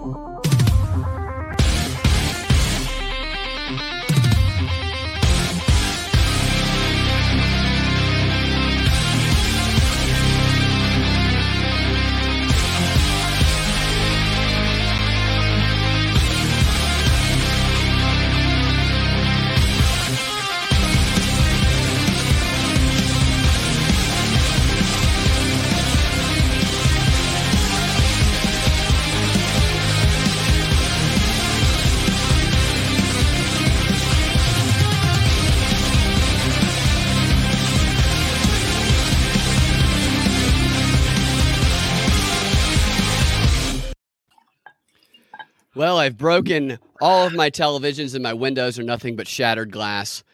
[0.00, 0.37] 嗯。
[45.78, 50.24] Well, I've broken all of my televisions and my windows are nothing but shattered glass.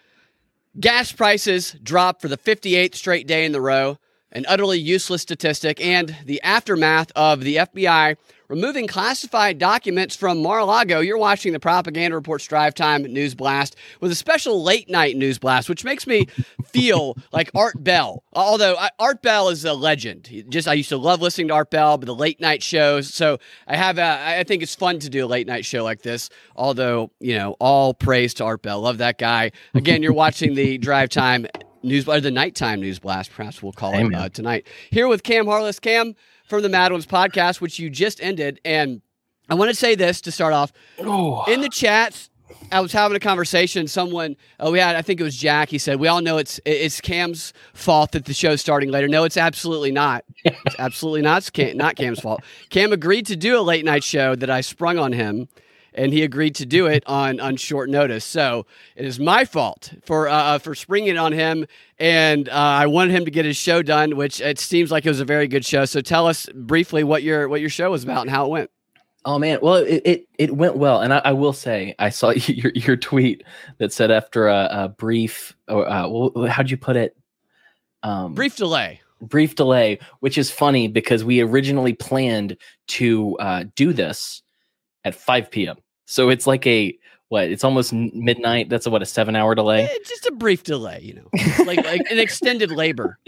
[0.80, 3.98] Gas prices dropped for the 58th straight day in the row,
[4.32, 8.16] an utterly useless statistic, and the aftermath of the FBI
[8.48, 11.00] removing classified documents from Mar-a-Lago.
[11.00, 15.38] You're watching the Propaganda Reports Drive Time News Blast with a special late night news
[15.38, 16.26] blast, which makes me
[16.66, 18.22] feel like Art Bell.
[18.32, 20.44] Although Art Bell is a legend.
[20.48, 23.12] Just I used to love listening to Art Bell, but the late night shows.
[23.12, 26.02] So I have a, I think it's fun to do a late night show like
[26.02, 26.30] this.
[26.56, 28.80] Although you know, all praise to Art Bell.
[28.80, 29.52] Love that guy.
[29.74, 31.46] Again, you're watching the Drive Time
[31.84, 34.12] news or the nighttime news blast perhaps we'll call Amen.
[34.12, 37.90] it uh, tonight here with cam harless cam from the Mad Ones podcast, which you
[37.90, 38.60] just ended.
[38.64, 39.02] And
[39.48, 40.72] I want to say this to start off.
[40.98, 41.44] Oh.
[41.50, 42.30] In the chats,
[42.70, 43.86] I was having a conversation.
[43.86, 45.68] Someone, oh, we had, I think it was Jack.
[45.68, 49.24] He said, "We all know it's it's Cam's fault that the show's starting later." No,
[49.24, 50.24] it's absolutely not.
[50.44, 51.38] It's absolutely not.
[51.38, 52.42] It's Cam, not Cam's fault.
[52.70, 55.48] Cam agreed to do a late night show that I sprung on him,
[55.94, 58.24] and he agreed to do it on on short notice.
[58.24, 61.66] So it is my fault for uh, uh, for springing it on him,
[61.98, 65.10] and uh, I wanted him to get his show done, which it seems like it
[65.10, 65.84] was a very good show.
[65.84, 68.70] So tell us briefly what your what your show was about and how it went.
[69.24, 72.30] Oh man, well it it, it went well, and I, I, will say I saw
[72.46, 73.44] your your tweet
[73.78, 77.16] that said after a, a brief, or uh, well, how'd you put it?
[78.02, 82.56] Um, brief delay brief delay, which is funny because we originally planned
[82.88, 84.42] to uh, do this
[85.04, 85.76] at 5 p.m.
[86.06, 86.96] So it's like a
[87.28, 87.48] what?
[87.48, 88.68] It's almost midnight.
[88.68, 89.88] That's a, what a seven hour delay.
[89.90, 91.28] It's just a brief delay, you know,
[91.64, 93.18] like like an extended labor.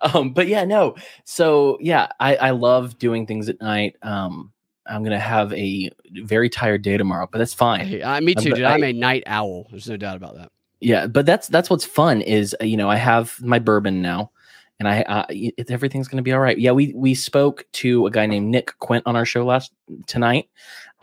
[0.00, 0.96] Um, but yeah, no.
[1.24, 3.96] So yeah, I I love doing things at night.
[4.02, 4.52] Um,
[4.86, 5.90] I'm gonna have a
[6.22, 8.02] very tired day tomorrow, but that's fine.
[8.02, 8.64] Uh, me too, dude.
[8.64, 9.66] I, I'm a night owl.
[9.70, 10.50] There's no doubt about that.
[10.80, 14.30] Yeah, but that's that's what's fun is you know I have my bourbon now,
[14.78, 15.26] and I uh,
[15.68, 16.58] everything's gonna be all right.
[16.58, 19.72] Yeah, we we spoke to a guy named Nick Quint on our show last
[20.06, 20.48] tonight,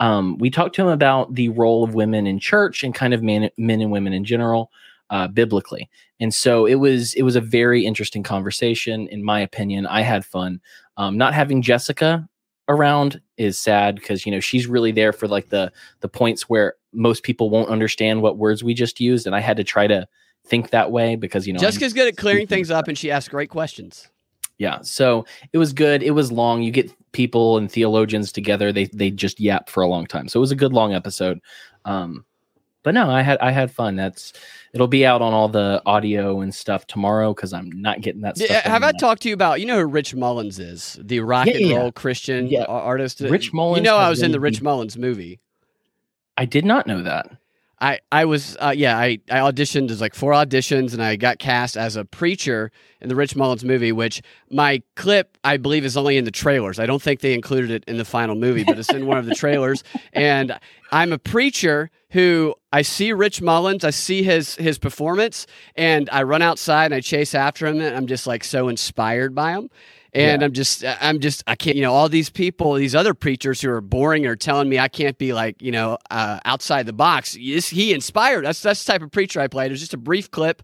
[0.00, 3.22] um, we talked to him about the role of women in church and kind of
[3.22, 4.70] men, men and women in general,
[5.10, 5.88] uh, biblically.
[6.20, 9.86] And so it was it was a very interesting conversation, in my opinion.
[9.86, 10.60] I had fun.
[10.96, 12.28] Um, not having Jessica
[12.68, 15.70] around is sad because you know she's really there for like the
[16.00, 19.58] the points where most people won't understand what words we just used, and I had
[19.58, 20.08] to try to
[20.46, 23.10] think that way because you know Jessica's I'm, good at clearing things up, and she
[23.10, 24.08] asks great questions.
[24.58, 26.02] Yeah so it was good.
[26.02, 26.62] It was long.
[26.62, 28.72] You get people and theologians together.
[28.72, 30.28] They they just yap for a long time.
[30.28, 31.40] So it was a good long episode.
[31.84, 32.24] Um
[32.86, 33.96] but no i had i had fun.
[33.96, 34.32] That's
[34.72, 38.36] it'll be out on all the audio and stuff tomorrow because i'm not getting that
[38.36, 40.98] stuff have i talked to you about you know who rich mullins is?
[41.02, 42.62] The rock yeah, and roll christian yeah.
[42.64, 43.20] artist?
[43.20, 45.40] Rich mullins you know i was in the rich mullins movie.
[46.38, 47.30] I did not know that
[47.80, 51.38] I I was uh, yeah I I auditioned as like four auditions and I got
[51.38, 52.70] cast as a preacher
[53.00, 56.78] in the Rich Mullins movie, which my clip I believe is only in the trailers.
[56.78, 59.26] I don't think they included it in the final movie, but it's in one of
[59.26, 59.84] the trailers.
[60.12, 60.58] And
[60.92, 66.22] I'm a preacher who I see Rich Mullins, I see his his performance, and I
[66.22, 69.68] run outside and I chase after him, and I'm just like so inspired by him.
[70.16, 70.46] And yeah.
[70.46, 73.68] I'm just, I'm just, I can't, you know, all these people, these other preachers who
[73.70, 77.34] are boring are telling me I can't be like, you know, uh, outside the box.
[77.34, 78.46] He inspired.
[78.46, 79.66] That's that's the type of preacher I played.
[79.66, 80.62] It was just a brief clip,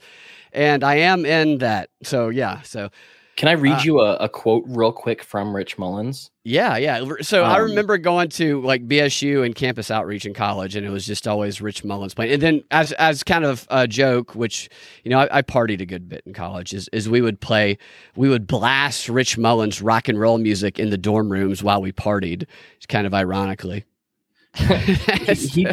[0.53, 1.91] and I am in that.
[2.03, 2.63] So yeah.
[2.63, 2.89] So
[3.37, 6.31] can I read uh, you a, a, quote real quick from Rich Mullins?
[6.45, 7.03] Yeah, yeah.
[7.23, 10.91] So um, I remember going to like BSU and campus outreach in college, and it
[10.91, 12.33] was just always Rich Mullins playing.
[12.33, 14.69] And then as as kind of a joke, which
[15.03, 17.79] you know I, I partied a good bit in college, is is we would play,
[18.17, 21.91] we would blast Rich Mullins rock and roll music in the dorm rooms while we
[21.91, 22.47] partied.
[22.77, 23.85] It's kind of ironically.
[24.55, 25.67] he,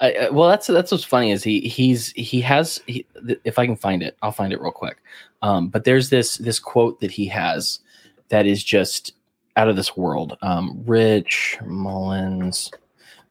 [0.00, 3.06] well, that's that's what's funny is he he's he has he,
[3.44, 4.98] if I can find it, I'll find it real quick.
[5.42, 7.80] Um, but there's this this quote that he has
[8.28, 9.12] that is just
[9.56, 10.38] out of this world.
[10.42, 12.70] Um, Rich Mullins,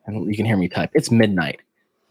[0.06, 0.92] and you can hear me type.
[0.94, 1.62] It's midnight.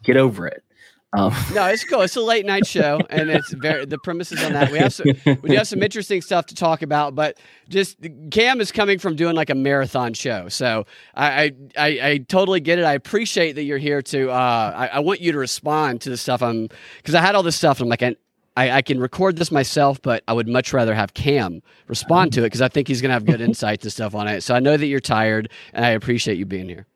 [0.03, 0.65] Get over it.
[1.13, 2.03] Um, No, it's cool.
[2.03, 4.71] It's a late night show, and it's very the premises on that.
[4.71, 5.07] We have some
[5.43, 7.39] we have some interesting stuff to talk about, but
[7.69, 7.99] just
[8.31, 12.79] Cam is coming from doing like a marathon show, so I I, I, totally get
[12.79, 12.85] it.
[12.85, 14.31] I appreciate that you're here to.
[14.31, 16.69] Uh, I, I want you to respond to the stuff I'm
[16.99, 17.81] because I had all this stuff.
[17.81, 18.17] And I'm like,
[18.61, 22.41] I, I can record this myself, but I would much rather have Cam respond to
[22.41, 24.43] it because I think he's going to have good insights and stuff on it.
[24.43, 26.87] So I know that you're tired, and I appreciate you being here.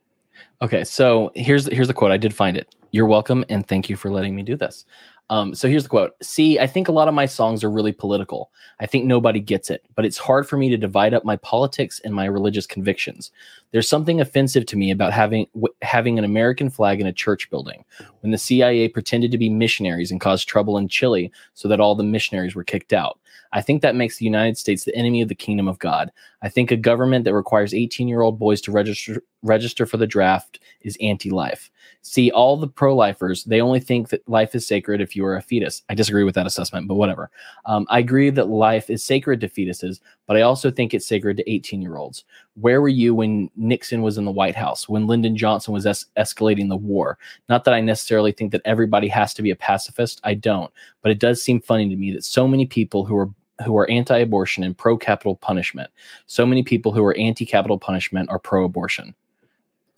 [0.60, 2.12] Okay, so here's here's the quote.
[2.12, 2.74] I did find it.
[2.90, 4.84] You're welcome, and thank you for letting me do this.
[5.30, 6.12] Um, so here's the quote.
[6.22, 8.50] See, I think a lot of my songs are really political.
[8.78, 11.98] I think nobody gets it, but it's hard for me to divide up my politics
[12.04, 13.30] and my religious convictions.
[13.72, 17.48] There's something offensive to me about having w- having an American flag in a church
[17.48, 17.84] building.
[18.20, 21.94] When the CIA pretended to be missionaries and caused trouble in Chile, so that all
[21.94, 23.18] the missionaries were kicked out.
[23.52, 26.10] I think that makes the United States the enemy of the kingdom of God.
[26.42, 30.06] I think a government that requires 18 year old boys to register register for the
[30.06, 31.70] draft is anti-life.
[32.02, 35.42] See, all the pro-lifers, they only think that life is sacred if you are a
[35.42, 35.82] fetus.
[35.88, 37.30] I disagree with that assessment, but whatever.
[37.64, 41.36] Um, I agree that life is sacred to fetuses, but I also think it's sacred
[41.38, 42.24] to 18-year-olds.
[42.54, 46.06] Where were you when Nixon was in the White House, when Lyndon Johnson was es-
[46.18, 47.18] escalating the war?
[47.48, 50.20] Not that I necessarily think that everybody has to be a pacifist.
[50.24, 53.30] I don't, but it does seem funny to me that so many people who are
[53.64, 55.88] who are anti-abortion and pro-capital punishment,
[56.26, 59.14] so many people who are anti-capital punishment are pro-abortion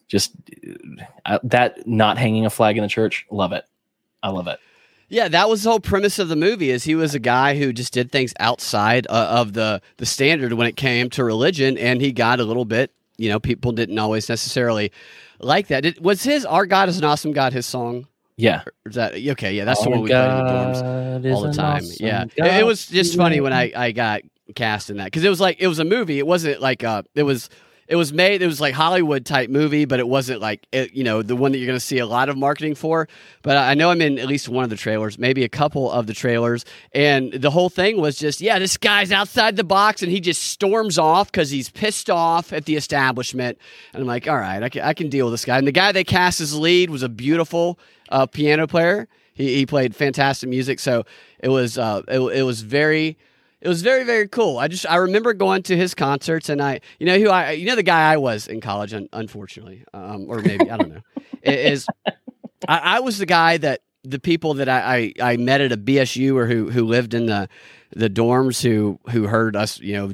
[0.09, 0.33] just
[1.25, 3.65] uh, that not hanging a flag in the church love it
[4.23, 4.59] i love it
[5.09, 6.71] Yeah, that was the whole premise of the movie.
[6.71, 10.53] Is he was a guy who just did things outside uh, of the the standard
[10.55, 12.91] when it came to religion, and he got a little bit.
[13.17, 14.91] You know, people didn't always necessarily
[15.39, 15.83] like that.
[15.85, 18.09] Did, was his "Our God is an Awesome God" his song?
[18.37, 19.55] yeah Or is that okay?
[19.55, 20.83] Yeah, that's the one we played in the dorms
[21.35, 21.77] all the time.
[21.85, 24.23] awesome yeah, It- it, was just funny when I I got
[24.57, 26.19] cast in that because it was like it was a movie.
[26.19, 27.49] It wasn't like uh it was
[27.89, 31.05] it was made it was like Hollywood type movie, but it wasn't like it, you
[31.05, 33.09] know the one that you're going to see a lot of marketing for.
[33.43, 36.07] But I know I'm in at least one of the trailers, maybe a couple of
[36.07, 40.11] the trailers, and the whole thing was just yeah, this guy's outside the box and
[40.11, 43.59] he just storms off because he's pissed off at the establishment.
[43.93, 45.59] And I'm like, all right, I can, I can deal with this guy.
[45.59, 47.79] And the guy they cast as lead was a beautiful
[48.11, 49.09] uh, piano player.
[49.35, 51.05] He, he played fantastic music, so
[51.39, 53.19] it was uh, it, it was very
[53.61, 54.59] it was very very cool.
[54.59, 57.67] I just I remember going to his concerts, and I you know who I you
[57.67, 61.03] know the guy I was in college, un- unfortunately, um, or maybe I don't know,
[61.43, 61.87] is
[62.69, 65.77] I, I was the guy that the people that I, I, I met at a
[65.77, 67.49] BSU or who who lived in the
[67.95, 70.11] the dorms who who heard us you know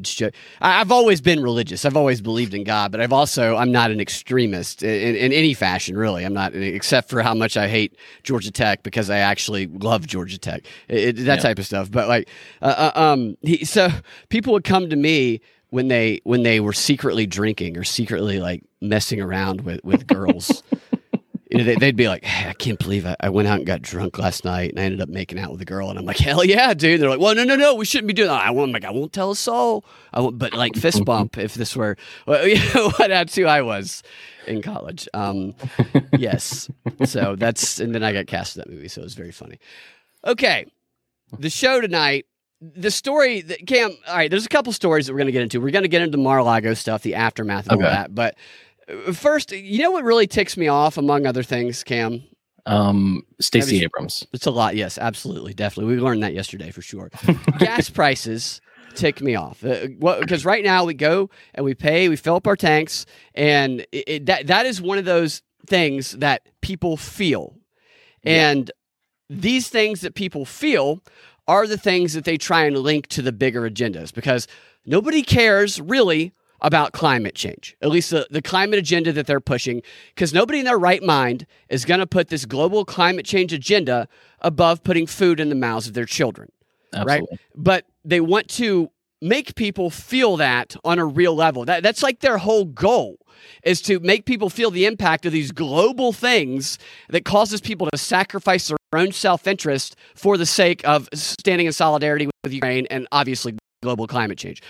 [0.61, 1.85] I, I've always been religious.
[1.85, 5.55] I've always believed in God but I've also I'm not an extremist in, in any
[5.55, 6.25] fashion really.
[6.25, 10.39] I'm not except for how much I hate Georgia Tech because I actually love Georgia
[10.39, 10.62] Tech.
[10.89, 11.43] It, it- that Yeah.
[11.43, 11.91] type of stuff.
[11.91, 12.29] But like
[12.61, 13.89] uh, uh, um he, so
[14.29, 15.41] people would come to me
[15.71, 20.62] when they when they were secretly drinking or secretly like messing around with with girls
[21.52, 23.66] you know, they, they'd be like, hey, I can't believe I, I went out and
[23.66, 25.90] got drunk last night and I ended up making out with a girl.
[25.90, 26.99] And I'm like, hell yeah, dude.
[26.99, 28.43] They're like, well, no, no, no, we shouldn't be doing that.
[28.43, 29.84] I won't, like, I won't tell a soul.
[30.14, 33.44] I won't, but like fist bump if this were, well, you know, what that's who
[33.44, 34.02] I was
[34.46, 35.06] in college.
[35.12, 35.54] Um,
[36.16, 36.70] yes.
[37.04, 38.88] So that's, and then I got cast in that movie.
[38.88, 39.58] So it was very funny.
[40.26, 40.64] Okay.
[41.38, 42.25] The show tonight,
[42.62, 45.43] the story that Cam, all right, there's a couple stories that we're going to get
[45.43, 45.60] into.
[45.60, 48.14] We're going to get into Mar-a-Lago stuff, the aftermath of all that.
[48.14, 48.37] But
[49.12, 52.25] first, you know what really ticks me off, among other things, Cam?
[52.65, 54.77] um stacey you- abrams It's a lot.
[54.77, 55.97] Yes, absolutely, definitely.
[55.97, 57.11] We learned that yesterday for sure.
[57.59, 58.61] Gas prices
[58.94, 62.37] tick me off Uh, what- because right now we go and we pay, we fill
[62.37, 63.05] up our tanks,
[63.35, 67.56] and it, it, that that is one of those things that people feel,
[68.22, 68.70] and
[69.29, 71.01] these things that people feel
[71.49, 74.46] are the things that they try and link to the bigger agendas because
[74.87, 79.82] nobody cares really about climate change, at least the, the climate agenda that they're pushing,
[80.14, 84.08] because nobody in their right mind is going to put this global climate change agenda
[84.40, 86.50] above putting food in the mouths of their children
[86.94, 88.90] absolutely but they want to
[89.22, 91.64] make people feel that on a real level.
[91.64, 93.19] That, that's like their whole goal
[93.62, 96.78] is to make people feel the impact of these global things
[97.08, 102.28] that causes people to sacrifice their own self-interest for the sake of standing in solidarity
[102.42, 104.60] with Ukraine and obviously global climate change.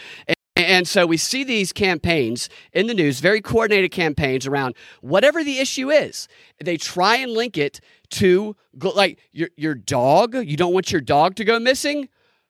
[0.54, 5.59] And, so we see these campaigns in the news, very coordinated campaigns around whatever the
[5.59, 6.28] issue is.
[6.62, 7.80] They try and link it
[8.11, 8.54] to
[8.94, 10.35] like your your dog.
[10.35, 12.09] You don't want your dog to go missing.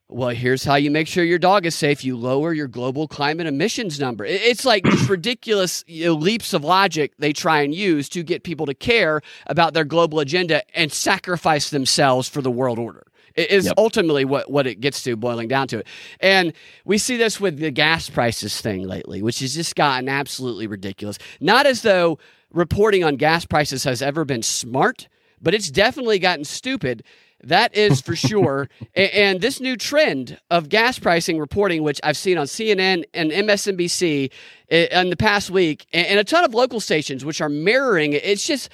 [0.09, 2.05] Well, here's how you make sure your dog is safe.
[2.05, 4.27] You lower your global climate emissions number.
[4.27, 9.23] It's like ridiculous leaps of logic they try and use to get people to care
[9.47, 13.07] about their global agenda and sacrifice themselves for the world order.
[13.37, 13.75] Is Yep.
[13.79, 15.87] ultimately what, what it gets to, boiling down to it.
[16.21, 16.53] And
[16.85, 21.19] we see this with the gas prices thing lately, which has just gotten absolutely ridiculous.
[21.41, 22.19] Not as though
[22.53, 25.09] reporting on gas prices has ever been smart,
[25.41, 27.03] but it's definitely gotten stupid.
[27.45, 28.69] That is for sure.
[28.95, 33.33] and, and, this new trend of gas pricing reporting, which I've seen on CNN and
[33.33, 34.31] MSNBC
[34.71, 38.13] eh, in the past week, and, and a ton of local stations, which are mirroring
[38.13, 38.69] it, it's just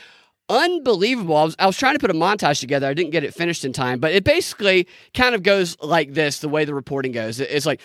[0.49, 1.37] unbelievable.
[1.37, 2.87] I was, I was trying to put a montage together.
[2.87, 6.41] I didn't get it finished in time, but it basically kind of goes like this
[6.41, 7.41] the way the reporting goes.
[7.41, 7.81] It's like,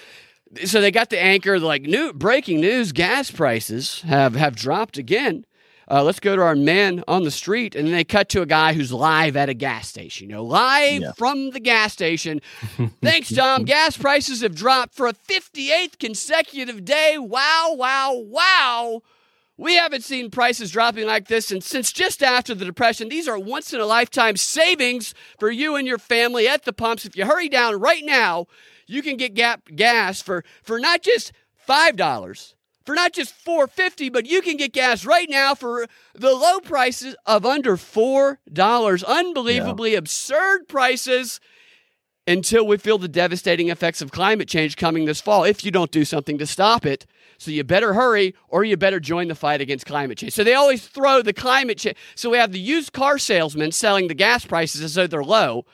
[0.65, 5.45] so they got the anchor, like new breaking news: gas prices have have dropped again.
[5.89, 8.45] Uh, let's go to our man on the street, and then they cut to a
[8.45, 10.29] guy who's live at a gas station.
[10.29, 11.11] You know, live yeah.
[11.13, 12.41] from the gas station.
[13.01, 13.65] Thanks, Tom.
[13.65, 17.17] gas prices have dropped for a 58th consecutive day.
[17.17, 19.01] Wow, wow, wow.
[19.57, 23.09] We haven't seen prices dropping like this and since just after the Depression.
[23.09, 27.05] These are once in a lifetime savings for you and your family at the pumps.
[27.05, 28.47] If you hurry down right now,
[28.87, 31.33] you can get gap gas for, for not just
[31.67, 36.59] $5, for not just 450 but you can get gas right now for the low
[36.59, 39.05] prices of under $4.
[39.05, 39.97] Unbelievably yeah.
[39.97, 41.39] absurd prices
[42.25, 45.91] until we feel the devastating effects of climate change coming this fall if you don't
[45.91, 47.05] do something to stop it.
[47.43, 50.33] So you better hurry or you better join the fight against climate change.
[50.33, 51.97] So they always throw the climate change.
[52.15, 55.65] So we have the used car salesman selling the gas prices as though they're low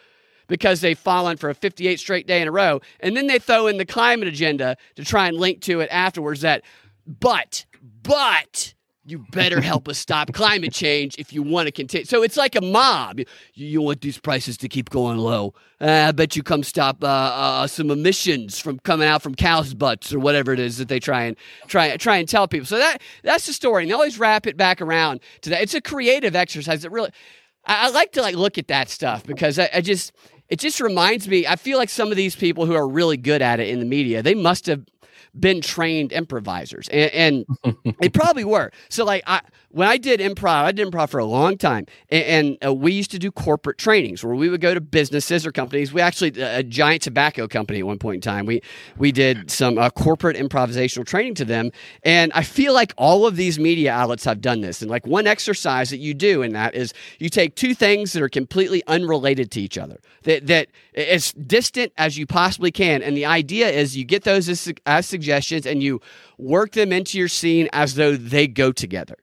[0.47, 2.81] because they've fallen for a 58 straight day in a row.
[2.99, 6.41] And then they throw in the climate agenda to try and link to it afterwards
[6.41, 6.63] that,
[7.05, 7.65] but,
[8.03, 8.73] but,
[9.09, 12.05] you better help us stop climate change if you want to continue.
[12.05, 13.19] So it's like a mob.
[13.19, 13.25] You,
[13.55, 15.53] you want these prices to keep going low.
[15.81, 19.73] Uh, I bet you come stop uh, uh, some emissions from coming out from cows'
[19.73, 21.37] butts or whatever it is that they try and
[21.67, 22.67] try try and tell people.
[22.67, 23.83] So that that's the story.
[23.83, 25.61] And they always wrap it back around to that.
[25.61, 26.85] It's a creative exercise.
[26.85, 27.11] It really,
[27.65, 30.11] I, I like to like look at that stuff because I, I just
[30.49, 31.47] it just reminds me.
[31.47, 33.85] I feel like some of these people who are really good at it in the
[33.85, 34.85] media, they must have
[35.37, 38.71] been trained improvisers, and, and they probably were.
[38.89, 42.23] So, like, I when I did improv, I did improv for a long time, and,
[42.23, 45.51] and uh, we used to do corporate trainings where we would go to businesses or
[45.51, 45.93] companies.
[45.93, 48.45] We actually uh, a giant tobacco company at one point in time.
[48.45, 48.61] We
[48.97, 51.71] we did some uh, corporate improvisational training to them,
[52.03, 54.81] and I feel like all of these media outlets have done this.
[54.81, 58.23] And like one exercise that you do in that is you take two things that
[58.23, 63.15] are completely unrelated to each other, that that as distant as you possibly can, and
[63.15, 66.01] the idea is you get those as, as suggestions and you
[66.39, 69.15] work them into your scene as though they go together.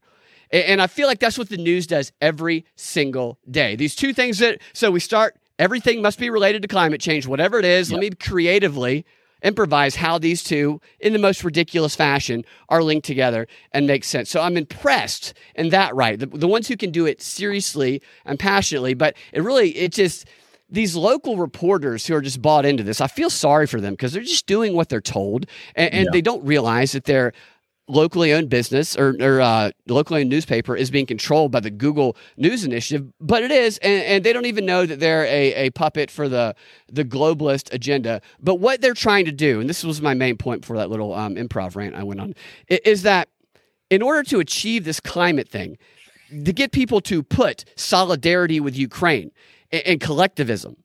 [0.50, 3.76] And I feel like that's what the news does every single day.
[3.76, 7.58] These two things that, so we start, everything must be related to climate change, whatever
[7.58, 7.90] it is.
[7.90, 8.00] Yep.
[8.00, 9.04] Let me creatively
[9.42, 14.30] improvise how these two, in the most ridiculous fashion, are linked together and make sense.
[14.30, 16.18] So I'm impressed in that right.
[16.18, 20.26] The, the ones who can do it seriously and passionately, but it really, it just,
[20.68, 24.12] these local reporters who are just bought into this, I feel sorry for them because
[24.12, 26.10] they're just doing what they're told and, and yeah.
[26.12, 27.32] they don't realize that they're
[27.88, 32.16] locally owned business or, or uh, locally owned newspaper is being controlled by the Google
[32.36, 35.70] News Initiative, but it is, and, and they don't even know that they're a, a
[35.70, 36.54] puppet for the
[36.90, 38.20] the globalist agenda.
[38.40, 41.14] But what they're trying to do, and this was my main point for that little
[41.14, 42.34] um, improv rant I went on,
[42.68, 43.28] is that
[43.90, 45.78] in order to achieve this climate thing,
[46.30, 49.30] to get people to put solidarity with Ukraine
[49.70, 50.76] and, collectivism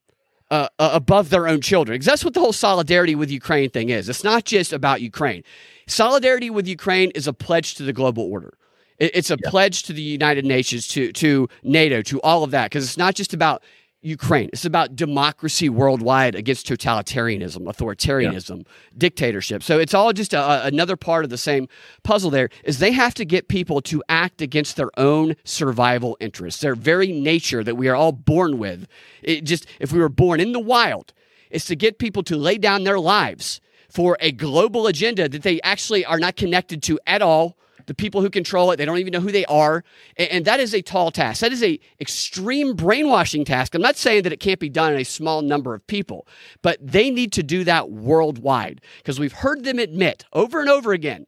[0.49, 1.95] uh, uh, above their own children.
[1.95, 4.09] Because that's what the whole solidarity with Ukraine thing is.
[4.09, 5.43] It's not just about Ukraine.
[5.91, 8.53] Solidarity with Ukraine is a pledge to the global order.
[8.97, 9.49] it's a yeah.
[9.49, 12.65] pledge to the United Nations, to to NATO, to all of that.
[12.65, 13.61] Because it's not just about
[14.01, 14.49] Ukraine.
[14.53, 18.63] It's about democracy worldwide against totalitarianism, authoritarianism, yeah.
[18.97, 19.63] dictatorship.
[19.63, 21.67] So it's all just a, another part of the same
[22.03, 26.61] puzzle there is they have to get people to act against their own survival interests,
[26.61, 28.87] their very nature that we are all born with.
[29.23, 31.11] It just if we were born in the wild,
[31.49, 33.59] it's to get people to lay down their lives
[33.91, 37.57] for a global agenda that they actually are not connected to at all.
[37.87, 39.83] The people who control it they don't even know who they are.
[40.15, 41.41] And, that is a tall task.
[41.41, 43.75] That is a extreme brainwashing task.
[43.75, 46.27] I'm not saying that it can't be done in a small number of people
[46.61, 50.93] but they need to do that worldwide because we've heard them admit over and over
[50.93, 51.25] again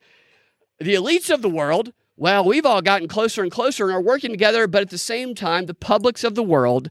[0.80, 4.32] the elites of the world well we've all gotten closer and closer and are working
[4.32, 6.90] together but at the same time the publics of the world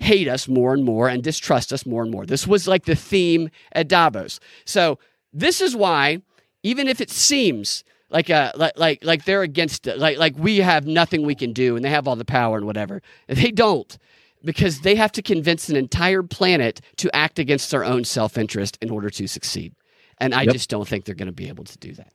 [0.00, 2.26] hate us more and more and distrust us more and more.
[2.26, 4.40] This was like the theme at davos.
[4.64, 4.98] So
[5.32, 6.22] this is why
[6.62, 10.58] even if it seems like uh like like like they're against it like like we
[10.58, 13.98] have nothing we can do and they have all the power and whatever they don't
[14.44, 18.90] because they have to convince an entire planet to act against their own self-interest in
[18.90, 19.74] order to succeed.
[20.18, 20.52] And i yep.
[20.52, 22.12] just don't think they're going to be able to do that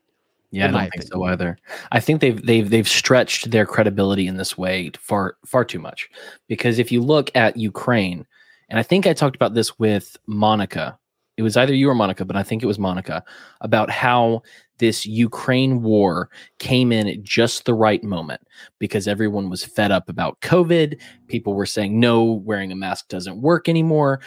[0.51, 1.11] yeah, I don't think opinion.
[1.11, 1.57] so either.
[1.91, 6.09] I think they've they've they've stretched their credibility in this way far far too much.
[6.47, 8.25] Because if you look at Ukraine,
[8.69, 10.97] and I think I talked about this with Monica.
[11.37, 13.23] It was either you or Monica, but I think it was Monica
[13.61, 14.41] about how
[14.79, 18.41] this Ukraine war came in at just the right moment
[18.77, 20.99] because everyone was fed up about COVID.
[21.27, 24.19] People were saying, no, wearing a mask doesn't work anymore.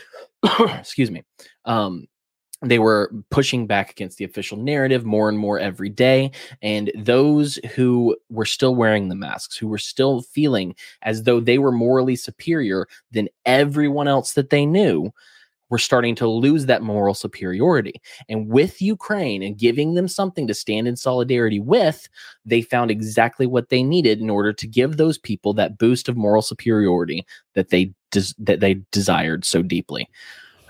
[0.61, 1.23] Excuse me.
[1.67, 2.07] Um,
[2.63, 6.31] they were pushing back against the official narrative more and more every day.
[6.63, 11.59] And those who were still wearing the masks, who were still feeling as though they
[11.59, 15.13] were morally superior than everyone else that they knew,
[15.73, 17.95] were starting to lose that moral superiority.
[18.29, 22.11] And with Ukraine and giving them something to stand in solidarity with,
[22.45, 26.17] they found exactly what they needed in order to give those people that boost of
[26.17, 30.11] moral superiority that they des- that they desired so deeply.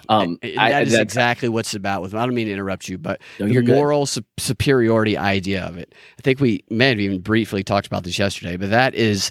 [0.09, 2.15] Um, that I, is exactly what's about with.
[2.15, 5.95] I don't mean to interrupt you, but no, the moral su- superiority idea of it.
[6.19, 9.31] I think we may have even briefly talked about this yesterday, but that is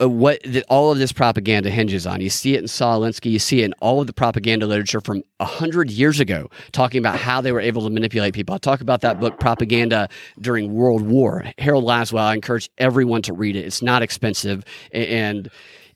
[0.00, 2.20] uh, what all of this propaganda hinges on.
[2.20, 5.00] You see it in Saul Alinsky, you see it in all of the propaganda literature
[5.00, 8.54] from a hundred years ago, talking about how they were able to manipulate people.
[8.54, 10.08] I talk about that book, Propaganda
[10.40, 11.44] During World War.
[11.58, 12.22] Harold Lasswell.
[12.22, 13.64] I encourage everyone to read it.
[13.64, 15.50] It's not expensive and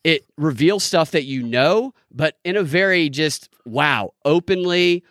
[0.08, 5.04] it reveals stuff that you know, but in a very just wow, openly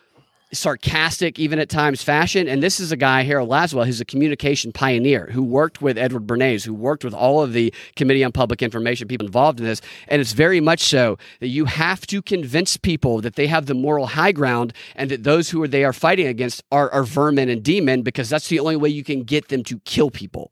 [0.52, 2.48] sarcastic, even at times fashion.
[2.48, 6.26] And this is a guy, Harold Lasswell, who's a communication pioneer who worked with Edward
[6.26, 9.80] Bernays, who worked with all of the Committee on Public Information people involved in this.
[10.08, 13.74] And it's very much so that you have to convince people that they have the
[13.74, 17.48] moral high ground and that those who are they are fighting against are, are vermin
[17.48, 20.50] and demon because that's the only way you can get them to kill people.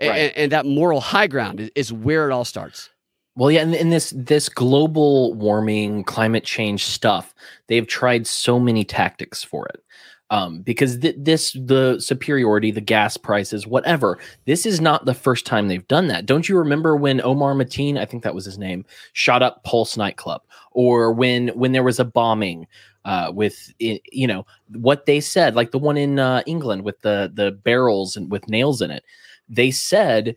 [0.00, 0.08] Right.
[0.08, 2.88] And, and, that moral high ground is, is where it all starts.
[3.34, 7.34] Well, yeah, in, in this this global warming, climate change stuff,
[7.68, 9.82] they've tried so many tactics for it.
[10.30, 14.18] Um, because th- this the superiority, the gas prices, whatever.
[14.46, 16.24] This is not the first time they've done that.
[16.24, 19.96] Don't you remember when Omar Mateen, I think that was his name, shot up Pulse
[19.96, 22.66] nightclub, or when when there was a bombing
[23.04, 27.30] uh, with you know what they said, like the one in uh, England with the
[27.34, 29.04] the barrels and with nails in it.
[29.48, 30.36] They said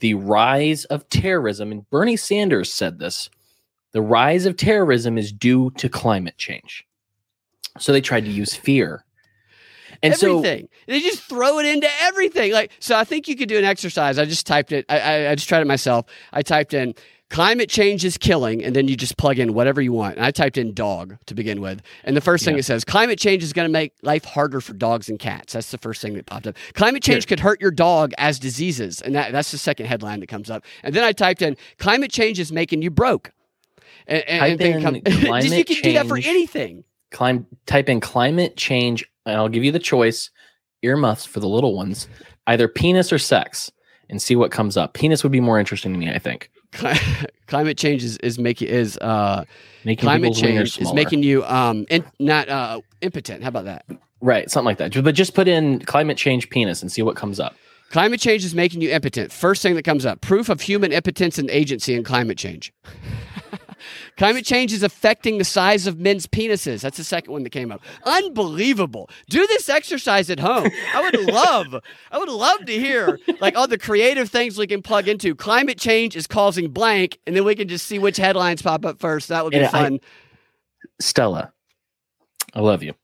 [0.00, 3.30] the rise of terrorism, and Bernie Sanders said this
[3.92, 6.84] the rise of terrorism is due to climate change.
[7.78, 9.04] So they tried to use fear.
[10.02, 10.62] And everything.
[10.62, 12.52] So, they just throw it into everything.
[12.52, 14.18] Like, so I think you could do an exercise.
[14.18, 14.84] I just typed it.
[14.88, 16.06] I, I, I just tried it myself.
[16.32, 16.94] I typed in
[17.34, 20.14] climate change is killing, and then you just plug in whatever you want.
[20.14, 21.82] And I typed in dog to begin with.
[22.04, 22.60] And the first thing yeah.
[22.60, 25.52] it says, climate change is going to make life harder for dogs and cats.
[25.52, 26.54] That's the first thing that popped up.
[26.74, 29.02] Climate change could hurt your dog as diseases.
[29.02, 30.64] And that, that's the second headline that comes up.
[30.84, 33.32] And then I typed in, climate change is making you broke.
[34.06, 36.84] And, and, and come, just, you can change, do that for anything.
[37.10, 40.30] Clim, type in climate change, and I'll give you the choice
[40.82, 42.06] earmuffs for the little ones,
[42.46, 43.72] either penis or sex,
[44.08, 44.94] and see what comes up.
[44.94, 46.50] Penis would be more interesting to me, I think.
[47.46, 49.44] climate change is, is making is uh
[49.84, 53.42] making climate change is making you um in, not uh impotent.
[53.42, 53.84] How about that?
[54.20, 55.02] Right, something like that.
[55.02, 57.54] But just put in climate change penis and see what comes up.
[57.90, 59.30] Climate change is making you impotent.
[59.30, 62.72] First thing that comes up: proof of human impotence and agency in climate change.
[64.16, 66.82] Climate change is affecting the size of men's penises.
[66.82, 67.82] That's the second one that came up.
[68.04, 69.10] Unbelievable.
[69.28, 70.70] Do this exercise at home.
[70.94, 74.82] I would love, I would love to hear like all the creative things we can
[74.82, 75.34] plug into.
[75.34, 79.00] Climate change is causing blank, and then we can just see which headlines pop up
[79.00, 79.28] first.
[79.28, 79.94] That would be and fun.
[79.94, 81.52] I, Stella,
[82.54, 82.94] I love you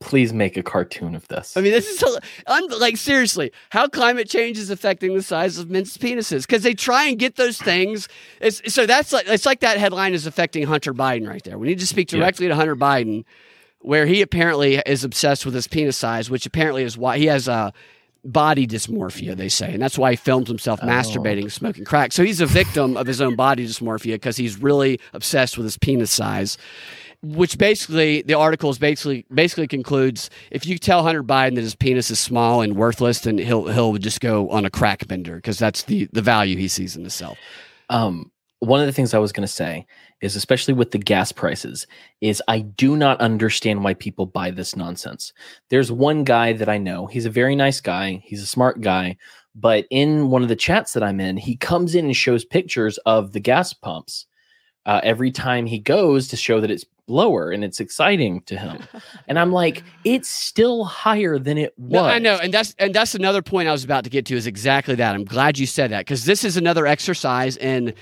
[0.00, 1.56] please make a cartoon of this.
[1.56, 5.70] I mean, this is un- like seriously how climate change is affecting the size of
[5.70, 8.08] men's penises because they try and get those things.
[8.40, 11.58] It's, so that's like it's like that headline is affecting Hunter Biden right there.
[11.58, 12.50] We need to speak directly yeah.
[12.50, 13.24] to Hunter Biden,
[13.80, 17.48] where he apparently is obsessed with his penis size, which apparently is why he has
[17.48, 17.72] a
[18.22, 19.72] body dysmorphia, they say.
[19.72, 20.86] And that's why he films himself oh.
[20.86, 22.12] masturbating, smoking crack.
[22.12, 25.78] So he's a victim of his own body dysmorphia because he's really obsessed with his
[25.78, 26.58] penis size
[27.34, 31.74] which basically the article is basically basically concludes if you tell Hunter Biden that his
[31.74, 35.58] penis is small and worthless, then he'll he'll just go on a crack bender because
[35.58, 37.38] that's the the value he sees in himself.
[37.88, 39.86] Um, one of the things I was going to say
[40.20, 41.86] is, especially with the gas prices,
[42.20, 45.32] is I do not understand why people buy this nonsense.
[45.68, 47.06] There's one guy that I know.
[47.06, 48.22] He's a very nice guy.
[48.24, 49.18] He's a smart guy.
[49.54, 52.98] But in one of the chats that I'm in, he comes in and shows pictures
[53.06, 54.26] of the gas pumps
[54.86, 58.78] uh, every time he goes to show that it's lower and it's exciting to him.
[59.28, 61.92] and I'm like, it's still higher than it was.
[61.92, 64.36] No, I know, and that's and that's another point I was about to get to
[64.36, 65.14] is exactly that.
[65.14, 67.94] I'm glad you said that because this is another exercise in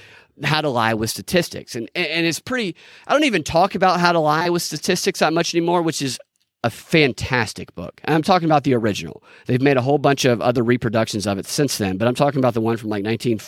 [0.42, 2.77] how to lie with statistics, and and it's pretty.
[3.07, 6.18] I don't even talk about how to lie with statistics that much anymore, which is
[6.64, 8.01] a fantastic book.
[8.05, 9.23] And I'm talking about the original.
[9.47, 12.38] They've made a whole bunch of other reproductions of it since then, but I'm talking
[12.38, 13.38] about the one from like 19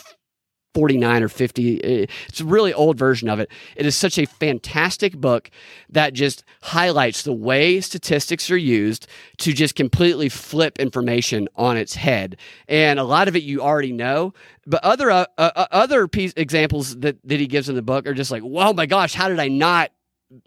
[0.76, 1.76] 49 or 50.
[1.76, 3.50] It's a really old version of it.
[3.76, 5.50] It is such a fantastic book
[5.88, 9.06] that just highlights the way statistics are used
[9.38, 12.36] to just completely flip information on its head.
[12.68, 14.34] And a lot of it you already know,
[14.66, 18.12] but other uh, uh, other piece, examples that, that he gives in the book are
[18.12, 19.92] just like, "Oh my gosh, how did I not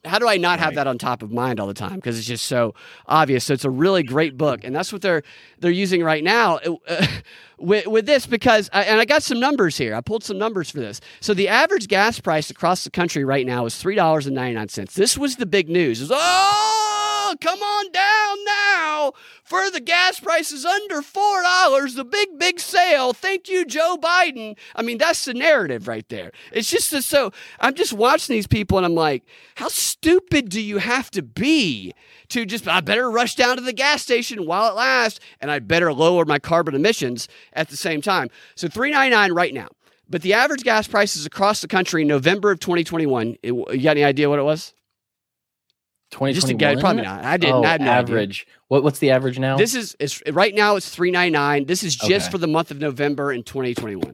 [0.03, 1.95] how do I not have that on top of mind all the time?
[1.95, 2.73] Because it's just so
[3.07, 3.45] obvious.
[3.45, 5.23] So it's a really great book, and that's what they're
[5.59, 7.07] they're using right now uh,
[7.57, 8.25] with with this.
[8.25, 9.95] Because I, and I got some numbers here.
[9.95, 10.99] I pulled some numbers for this.
[11.21, 14.55] So the average gas price across the country right now is three dollars and ninety
[14.55, 14.95] nine cents.
[14.95, 16.01] This was the big news.
[16.01, 18.68] Was, oh, come on down now
[19.43, 21.95] for the gas prices under four dollars.
[21.95, 23.13] The big big sale.
[23.13, 24.57] Thank you, Joe Biden.
[24.75, 26.31] I mean, that's the narrative right there.
[26.51, 29.23] It's just so I'm just watching these people, and I'm like,
[29.55, 31.93] how stupid do you have to be
[32.29, 35.59] to just I better rush down to the gas station while it lasts, and I
[35.59, 38.29] better lower my carbon emissions at the same time.
[38.55, 39.67] So 399 right now.
[40.09, 43.91] But the average gas prices across the country in November of 2021, it, you got
[43.91, 44.73] any idea what it was?
[46.11, 46.33] 2021?
[46.33, 47.23] Just to get, probably not.
[47.23, 47.55] I didn't.
[47.55, 47.93] Oh, I no idea.
[47.93, 48.47] average.
[48.67, 49.57] What, what's the average now?
[49.57, 51.65] This is it's, right now it's 399.
[51.65, 52.31] This is just Okay.
[52.31, 54.13] for the month of November in 2021.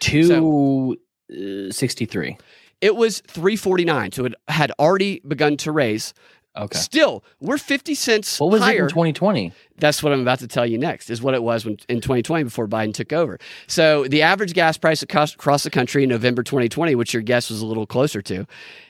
[0.00, 2.30] 263.
[2.30, 2.34] Uh,
[2.80, 6.12] it was 349, so it had already begun to raise.
[6.56, 6.78] Okay.
[6.78, 9.52] Still, we're 50 cents What was it in 2020?
[9.78, 11.10] That's what I'm about to tell you next.
[11.10, 13.40] Is what it was when, in 2020 before Biden took over.
[13.66, 17.50] So the average gas price across, across the country in November 2020, which your guess
[17.50, 18.46] was a little closer to,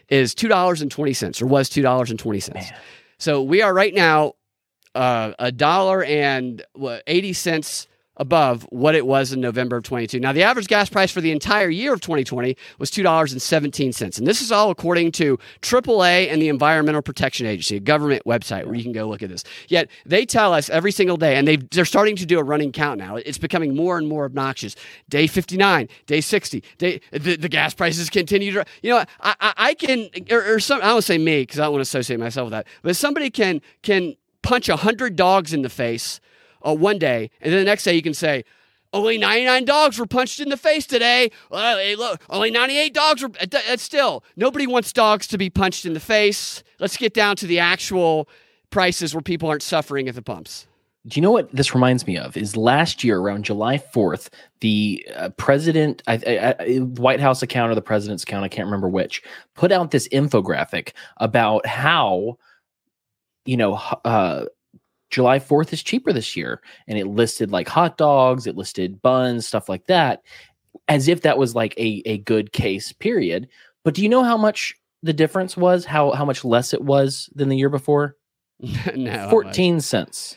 [0.08, 2.70] is two dollars and twenty cents, or was two dollars and twenty cents.
[2.70, 2.80] Man.
[3.18, 4.34] So we are right now
[4.94, 10.20] uh, a dollar and what, eighty cents above what it was in November of 22.
[10.20, 14.18] Now, the average gas price for the entire year of 2020 was $2.17.
[14.18, 18.66] And this is all according to AAA and the Environmental Protection Agency, a government website
[18.66, 19.44] where you can go look at this.
[19.68, 22.72] Yet they tell us every single day, and they've, they're starting to do a running
[22.72, 23.16] count now.
[23.16, 24.76] It's becoming more and more obnoxious.
[25.08, 29.54] Day 59, day 60, day, the, the gas prices continue to, you know, I, I,
[29.56, 32.20] I can, or, or some, I don't say me because I don't want to associate
[32.20, 36.20] myself with that, but somebody can, can punch a hundred dogs in the face
[36.66, 38.44] uh, one day, and then the next day you can say,
[38.92, 41.30] only 99 dogs were punched in the face today.
[41.50, 43.30] Hey, look, only 98 dogs were.
[43.40, 46.62] uh, That's still nobody wants dogs to be punched in the face.
[46.78, 48.28] Let's get down to the actual
[48.70, 50.66] prices where people aren't suffering at the pumps.
[51.06, 52.34] Do you know what this reminds me of?
[52.34, 57.70] Is last year around July 4th, the uh, president, I, I, I, White House account
[57.70, 59.22] or the president's account, I can't remember which,
[59.54, 62.38] put out this infographic about how,
[63.44, 63.74] you know,
[64.06, 64.46] uh,
[65.14, 66.60] July 4th is cheaper this year.
[66.88, 70.22] And it listed like hot dogs, it listed buns, stuff like that,
[70.88, 73.48] as if that was like a, a good case, period.
[73.84, 74.74] But do you know how much
[75.04, 75.84] the difference was?
[75.84, 78.16] How, how much less it was than the year before?
[78.96, 80.36] no, 14 cents.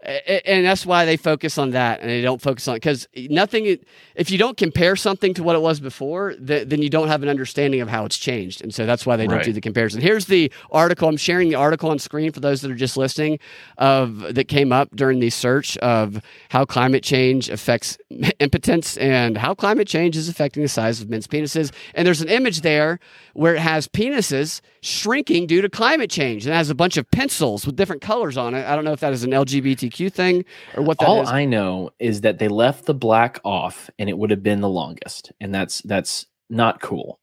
[0.00, 3.78] And that's why they focus on that and they don't focus on because nothing
[4.14, 7.24] if you don't compare something to what it was before th- then you don't have
[7.24, 10.00] an understanding of how it's changed and so that's why they don't do the comparison.
[10.00, 13.40] Here's the article i'm sharing the article on screen for those that are just listening
[13.78, 17.98] of that came up during the search of how climate change affects
[18.38, 22.28] impotence and how climate change is affecting the size of men's penises and there's an
[22.28, 23.00] image there
[23.38, 27.10] where it has penises shrinking due to climate change and it has a bunch of
[27.10, 30.44] pencils with different colors on it i don't know if that is an lgbtq thing
[30.76, 31.08] or what that is.
[31.08, 34.60] All I know is that they left the black off, and it would have been
[34.60, 37.20] the longest, and that's that's not cool.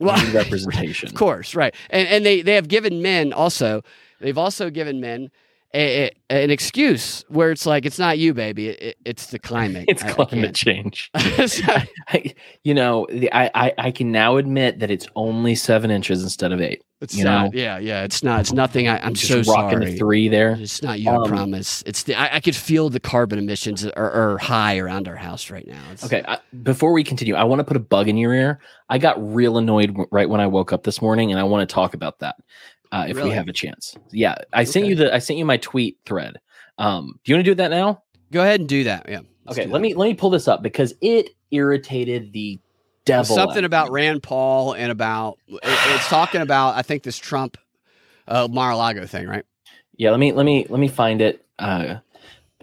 [0.00, 1.08] Well, representation.
[1.08, 1.74] Of course, right.
[1.90, 3.82] And and they they have given men also.
[4.20, 5.30] They've also given men
[5.74, 8.68] a, a- an excuse where it's like it's not you, baby.
[8.68, 9.84] It, it- it's the climate.
[9.88, 11.10] It's I- I climate change.
[11.46, 11.62] So-
[12.08, 16.22] I, you know, the, I, I I can now admit that it's only seven inches
[16.22, 16.82] instead of eight.
[17.00, 17.52] it's You not.
[17.54, 17.60] know?
[17.60, 18.04] Yeah, yeah.
[18.04, 18.40] It's not.
[18.40, 18.88] It's nothing.
[18.88, 19.90] I, I'm Just so rocking sorry.
[19.92, 20.56] the three there.
[20.60, 21.10] It's not you.
[21.10, 21.82] I Um, promise.
[21.86, 22.14] It's the.
[22.14, 25.82] I, I could feel the carbon emissions are, are high around our house right now.
[25.92, 28.60] It's, Okay, I, before we continue, I want to put a bug in your ear.
[28.88, 31.72] I got real annoyed right when I woke up this morning, and I want to
[31.74, 32.36] talk about that
[32.94, 33.30] uh, if Really?
[33.30, 33.96] we have a chance.
[34.12, 36.38] Yeah, I sent you the I sent you my tweet thread.
[36.78, 38.02] Um, do you want to do that now?
[38.32, 39.06] Go ahead and do that.
[39.08, 39.20] Yeah.
[39.50, 39.80] okay, let that.
[39.80, 42.58] me let me pull this up because it irritated the
[43.04, 43.34] devil.
[43.36, 43.90] something about.
[43.90, 47.56] Rand Paul and about it- it's talking about I think this Trump
[48.28, 49.44] uh, Mar-a-Lago thing, right?
[49.96, 51.44] Yeah, let me let me let me find it.
[51.58, 51.96] Uh,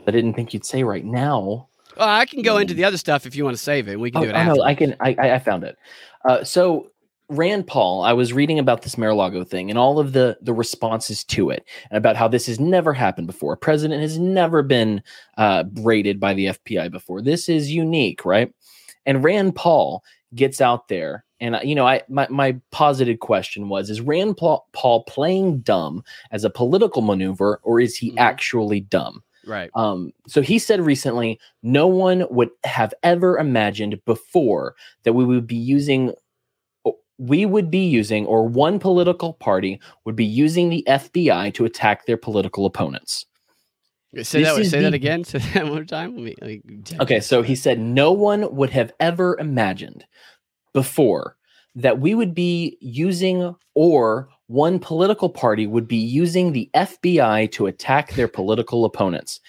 [0.08, 1.68] I didn't think you'd say right now.
[1.98, 4.00] Well, I can go into the other stuff if you want to save it.
[4.00, 4.56] We can Oh, do it oh, after.
[4.56, 4.96] no, I can.
[5.00, 5.78] I I I found it.
[6.26, 6.91] Uh, so
[7.32, 11.24] Rand Paul, I was reading about this Mar-a-Lago thing and all of the the responses
[11.26, 13.54] to it, and about how this has never happened before.
[13.54, 15.02] A president has never been
[15.38, 17.22] uh, raided by the FBI before.
[17.22, 18.54] This is unique, right?
[19.06, 20.04] And Rand Paul
[20.36, 25.04] gets out there, and you know, I my my posited question was: Is Rand Paul,
[25.08, 28.20] playing dumb as a political maneuver, or is he Mhm.
[28.20, 29.24] actually dumb?
[29.48, 29.72] Right.
[29.74, 35.48] Um, so he said recently, no one would have ever imagined before that we would
[35.48, 36.14] be using,
[37.22, 42.08] we would be using, or one political party would be using the FBI to attack
[42.08, 43.28] their political opponents.
[44.24, 44.66] Say that.
[44.66, 45.24] Say that again.
[45.24, 46.16] Say that one more time.
[46.16, 50.04] Let me, let me Okay, so he said no one would have ever imagined
[50.74, 51.38] before
[51.76, 57.68] that we would be using or one political party would be using the FBI to
[57.68, 59.40] attack their political opponents.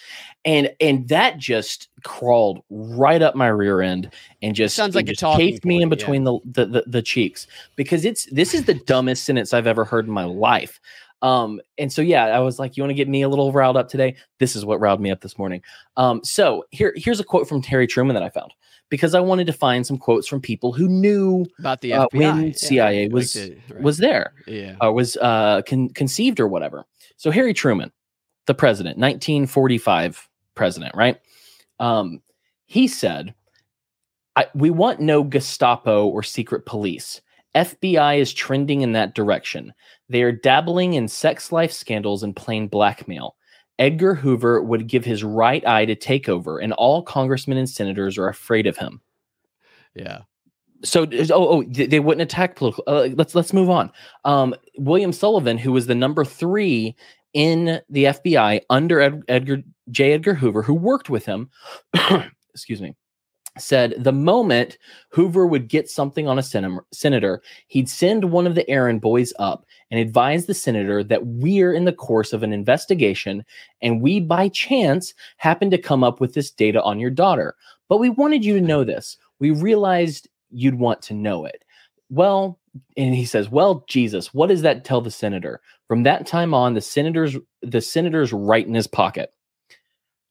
[0.45, 4.11] And and that just crawled right up my rear end
[4.43, 6.05] and just Sounds like a just chafed me in point, yeah.
[6.05, 9.85] between the, the, the the cheeks because it's this is the dumbest sentence I've ever
[9.85, 10.81] heard in my life.
[11.23, 13.77] Um, and so yeah, I was like, you want to get me a little riled
[13.77, 14.17] up today?
[14.41, 15.63] This is what riled me up this morning.
[15.97, 18.53] Um, so here, here's a quote from Terry Truman that I found
[18.89, 22.49] because I wanted to find some quotes from people who knew about the uh, when
[22.49, 23.83] yeah, CIA like was- the- right.
[23.83, 24.75] was there yeah.
[24.81, 26.85] or was uh, con- conceived or whatever.
[27.17, 27.93] So Harry Truman,
[28.47, 31.21] the president, 1945 president, right?
[31.79, 32.21] Um,
[32.67, 33.35] he said,
[34.37, 37.21] I, "We want no Gestapo or secret police.
[37.55, 39.73] FBI is trending in that direction.
[40.09, 43.37] They are dabbling in sex life scandals and plain blackmail."
[43.79, 48.19] Edgar Hoover would give his right eye to take over, and all congressmen and senators
[48.19, 49.01] are afraid of him.
[49.95, 50.21] Yeah.
[50.85, 52.85] So, oh, oh, they they wouldn't attack political.
[52.87, 53.91] Uh, let's let's move on.
[54.25, 56.97] Um, William Sullivan, who was the number three
[57.35, 60.13] in the FBI under Ed, Edgar J.
[60.13, 61.51] Edgar Hoover, who worked with him,
[62.55, 62.95] excuse me,
[63.59, 64.79] said the moment
[65.11, 69.33] Hoover would get something on a sen- senator, he'd send one of the errand boys
[69.39, 73.45] up and advise the senator that we're in the course of an investigation
[73.83, 77.55] and we by chance happen to come up with this data on your daughter.
[77.89, 79.19] But we wanted you to know this.
[79.39, 81.65] We realized you'd want to know it.
[82.09, 82.59] Well,
[82.97, 86.75] and he says, "Well, Jesus, what does that tell the senator?" From that time on,
[86.75, 89.33] the senator's the senator's right in his pocket.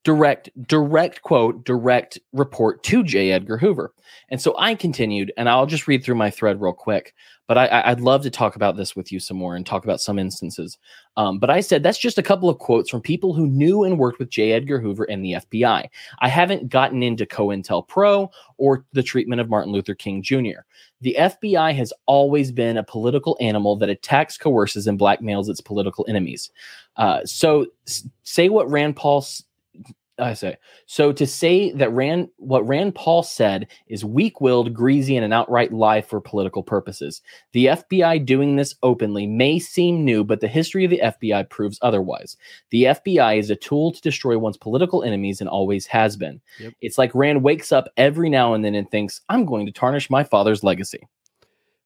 [0.03, 3.31] Direct, direct quote, direct report to J.
[3.31, 3.93] Edgar Hoover.
[4.29, 7.13] And so I continued, and I'll just read through my thread real quick.
[7.47, 9.99] But I, I'd love to talk about this with you some more and talk about
[9.99, 10.77] some instances.
[11.17, 13.99] Um, but I said that's just a couple of quotes from people who knew and
[13.99, 14.53] worked with J.
[14.53, 15.85] Edgar Hoover and the FBI.
[16.19, 20.61] I haven't gotten into COINTELPRO or the treatment of Martin Luther King Jr.
[21.01, 26.05] The FBI has always been a political animal that attacks, coerces, and blackmails its political
[26.07, 26.51] enemies.
[26.95, 27.65] Uh, so,
[28.23, 29.25] say what Rand Paul.
[30.19, 35.25] I say so to say that Rand what Rand Paul said is weak-willed, greasy, and
[35.25, 37.21] an outright lie for political purposes.
[37.53, 41.79] The FBI doing this openly may seem new, but the history of the FBI proves
[41.81, 42.37] otherwise.
[42.69, 46.41] The FBI is a tool to destroy one's political enemies and always has been.
[46.59, 46.73] Yep.
[46.81, 50.09] It's like Rand wakes up every now and then and thinks, "I'm going to tarnish
[50.09, 51.07] my father's legacy."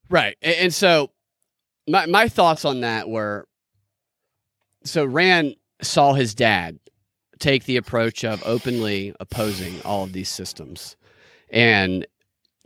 [0.09, 0.35] Right.
[0.41, 1.11] And, and so
[1.87, 3.47] my my thoughts on that were
[4.83, 6.79] so Rand saw his dad
[7.39, 10.95] take the approach of openly opposing all of these systems.
[11.49, 12.05] And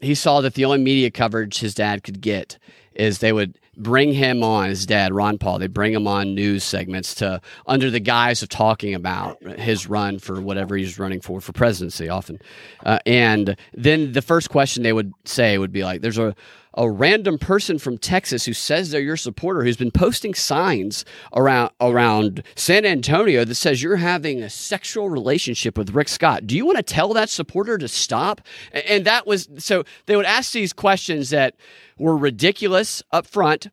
[0.02, 2.58] he saw that the only media coverage his dad could get
[2.94, 6.66] is they would bring him on his dad Ron Paul they'd bring him on news
[6.66, 11.40] segments to under the guise of talking about his run for whatever he's running for
[11.40, 12.40] for presidency often
[12.86, 16.36] uh, and then the first question they would say would be like there's a
[16.76, 21.06] a random person from Texas who says they're your supporter who's been posting signs
[21.36, 26.46] around around San Antonio that says you're having a sexual relationship with Rick Scott.
[26.46, 28.42] Do you want to tell that supporter to stop?
[28.72, 31.56] And that was so they would ask these questions that
[31.98, 33.68] were ridiculous up front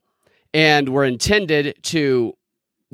[0.55, 2.35] and were intended to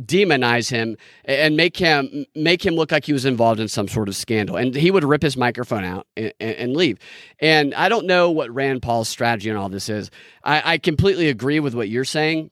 [0.01, 4.09] demonize him and make him make him look like he was involved in some sort
[4.09, 4.57] of scandal.
[4.57, 6.99] And he would rip his microphone out and, and, leave.
[7.41, 10.11] And i don't know what rand paul's strategy on all this is.
[10.45, 12.51] I, I completely agree with what you're saying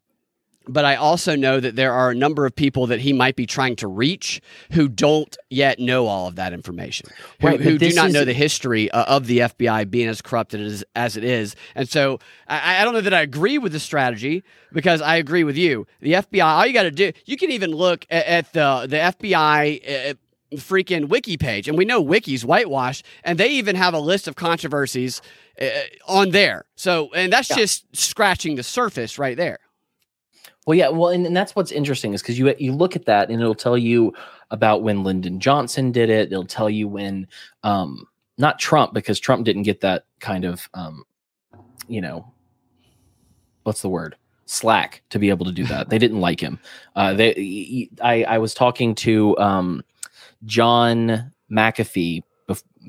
[0.72, 3.46] but I also know that there are a number of people that he might be
[3.46, 4.40] trying to reach
[4.72, 7.08] who don't yet know all of that information,
[7.40, 10.22] who, Right, who do not is- know the history uh, of the FBI being as
[10.22, 11.56] corrupted as, as it is.
[11.74, 15.44] And so I, I don't know that I agree with the strategy because I agree
[15.44, 15.86] with you.
[16.00, 18.96] The FBI, all you got to do, you can even look at, at the, the
[18.96, 20.10] FBI.
[20.10, 20.14] Uh,
[20.56, 24.34] freaking wiki page and we know wiki's whitewashed and they even have a list of
[24.34, 25.22] controversies
[25.62, 25.68] uh,
[26.08, 27.56] on there so and that's Yeah.
[27.58, 29.60] just scratching the surface right there
[30.66, 33.30] Well, yeah, well, and, and that's what's interesting is because you you look at that
[33.30, 34.12] and it'll tell you
[34.50, 36.30] about when Lyndon Johnson did it.
[36.32, 37.26] It'll tell you when,
[37.62, 41.04] um, not Trump because Trump didn't get that kind of, um,
[41.88, 42.32] you know,
[43.64, 45.88] what's the word slack to be able to do that.
[45.90, 46.58] they didn't like him.
[46.96, 49.84] Uh, they, I I was talking to um,
[50.44, 52.22] John McAfee,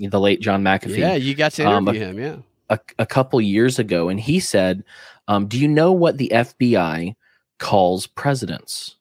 [0.09, 2.19] the late John McAfee Yeah, you got to Um, interview him.
[2.19, 2.35] Yeah.
[2.69, 4.83] a, a couple years ago, and he said,
[5.27, 7.15] um, "Do you know what the FBI
[7.61, 8.97] calls presidents?"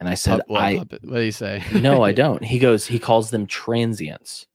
[0.00, 1.62] And I said, Pup- what, I what do you say?
[1.72, 2.42] no, I don't.
[2.44, 4.46] He goes, he calls them transients.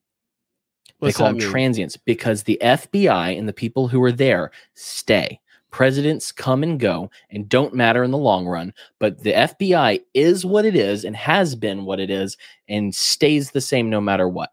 [1.00, 1.50] What's they call them mean?
[1.50, 5.40] transients because the FBI and the people who are there stay.
[5.72, 10.46] Presidents come and go and don't matter in the long run, but the FBI is
[10.46, 12.38] what it is and has been what it is
[12.68, 14.52] and stays the same no matter what.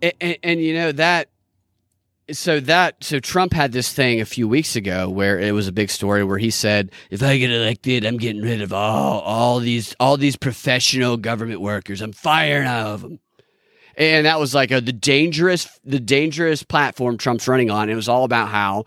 [0.00, 1.28] and, and, and you know that
[2.30, 5.72] so that so Trump had this thing a few weeks ago where it was a
[5.72, 9.60] big story where he said if I get elected I'm getting rid of all all
[9.60, 12.02] these all these professional government workers.
[12.02, 13.20] I'm firing all of them
[13.96, 17.88] and that was like a, the dangerous the dangerous platform Trump's running on.
[17.88, 18.84] It was all about how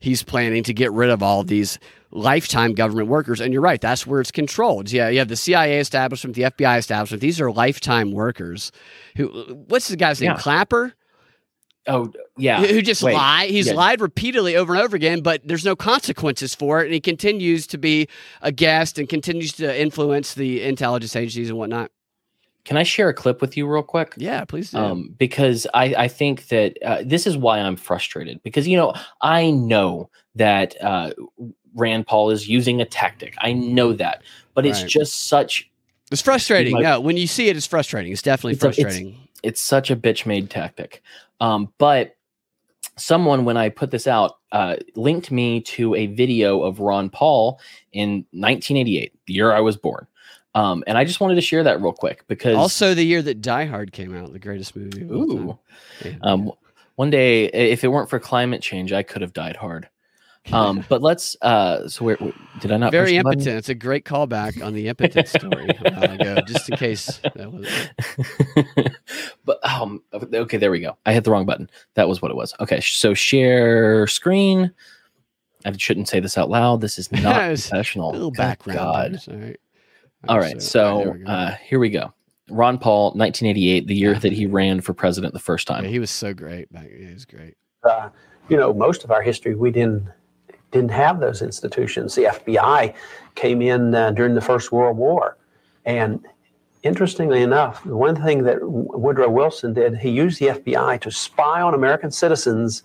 [0.00, 1.78] he's planning to get rid of all of these
[2.10, 3.40] lifetime government workers.
[3.40, 4.92] And you're right that's where it's controlled.
[4.92, 7.22] Yeah you have the CIA establishment the FBI establishment.
[7.22, 8.70] These are lifetime workers
[9.16, 9.28] who
[9.68, 10.32] what's the guy's name?
[10.32, 10.38] Yeah.
[10.38, 10.94] Clapper
[11.86, 12.62] Oh, yeah.
[12.64, 13.46] who just Wait, lie.
[13.46, 13.72] He's yeah.
[13.74, 17.66] lied repeatedly over and over again, but there's no consequences for it, and he continues
[17.68, 18.08] to be
[18.40, 21.90] a guest and continues to influence the intelligence agencies and whatnot.
[22.64, 24.14] Can I share a clip with you real quick?
[24.16, 24.78] Yeah, please do.
[24.78, 28.94] um, because I, I think that uh, this is why I'm frustrated because you know
[29.20, 31.10] I know that uh,
[31.74, 33.34] Rand Paul is using a tactic.
[33.38, 34.22] I know that,
[34.54, 34.88] but it's Right.
[34.88, 35.68] just such
[36.12, 36.74] it's frustrating.
[36.74, 38.12] my- no, when you see it, it's frustrating.
[38.12, 39.18] It's definitely It's a- it's- frustrating.
[39.42, 41.02] it's such a bitch made tactic.
[41.42, 42.16] Um, but
[42.96, 47.60] someone when I put this out uh, linked me to a video of Ron Paul
[47.92, 50.06] in 1988, the year I was born.
[50.54, 53.40] Um, and I just wanted to share that real quick because also, the year that
[53.40, 55.02] Die Hard came out, the greatest movie.
[55.02, 55.48] Of all time.
[55.48, 55.58] ooh,
[56.04, 56.12] Yeah.
[56.22, 56.52] Um,
[56.96, 59.88] one day, if it weren't for climate change, I could have died hard.
[60.52, 61.36] Um, but let's.
[61.40, 62.90] Uh, so where, where- did I not?
[62.90, 63.38] Very push the button?
[63.40, 63.58] impotent.
[63.58, 67.52] It's a great callback on the impotent story a while ago, just in case that
[67.52, 67.68] was.
[69.44, 70.96] but um, okay, there we go.
[71.06, 71.70] I hit the wrong button.
[71.94, 72.54] That was what it was.
[72.60, 74.72] Okay, so share screen.
[75.64, 76.80] I shouldn't say this out loud.
[76.80, 78.10] This is not professional.
[78.10, 78.78] A little background.
[78.78, 79.12] God.
[79.12, 79.60] noise, All right.
[80.28, 81.30] All right, there so we go.
[81.30, 82.12] uh, here we go.
[82.50, 84.18] Ron Paul, 1988, the year Yeah.
[84.18, 85.84] that he ran for president the first Yeah, time.
[85.84, 86.88] he was so great back.
[86.90, 87.54] He was great.
[87.88, 88.08] uh,
[88.48, 90.04] you know, most of our history, we didn't
[90.72, 92.14] didn't have those institutions.
[92.14, 92.94] The FBI
[93.34, 95.36] came in uh, during the First World War,
[95.84, 96.24] and
[96.82, 101.74] interestingly enough, one thing that Woodrow Wilson did, he used the FBI to spy on
[101.74, 102.82] American citizens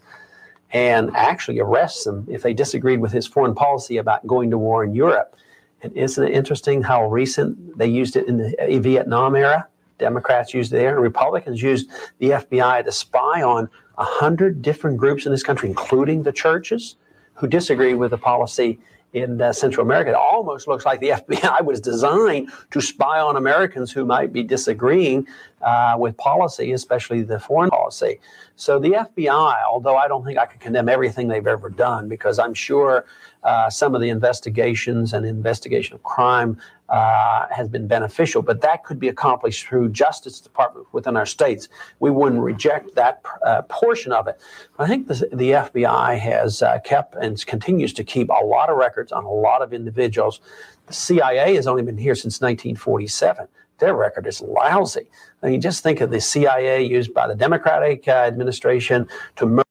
[0.71, 4.83] and actually arrest them if they disagreed with his foreign policy about going to war
[4.83, 5.35] in Europe.
[5.81, 9.67] And isn't it interesting how recent they used it in the Vietnam era?
[9.99, 14.97] Democrats used it there, and Republicans used the FBI to spy on a hundred different
[14.97, 16.97] groups in this country, including the churches,
[17.37, 18.79] who disagree with the policy
[19.13, 20.11] in uh, Central America.
[20.11, 24.43] It almost looks like the FBI was designed to spy on Americans who might be
[24.43, 25.27] disagreeing
[25.61, 28.19] uh, with policy, especially the foreign policy.
[28.55, 32.39] So the FBI, although I don't think I can condemn everything they've ever done, because
[32.39, 33.05] I'm sure
[33.43, 38.83] uh, some of the investigations and investigation of crime uh, has been beneficial, but that
[38.83, 41.67] could be accomplished through Justice Department within our states.
[41.99, 44.39] We wouldn't reject that uh, portion of it.
[44.79, 48.77] I think the, the FBI has uh, kept and continues to keep a lot of
[48.77, 50.39] records on a lot of individuals.
[50.85, 53.47] The CIA has only been here since 1947.
[53.79, 55.09] Their record is lousy.
[55.43, 59.63] I mean, just think of the CIA used by the Democratic uh, administration to murder.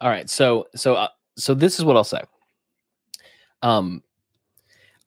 [0.00, 2.22] All right, so so uh, so this is what I'll say.
[3.62, 4.02] Um,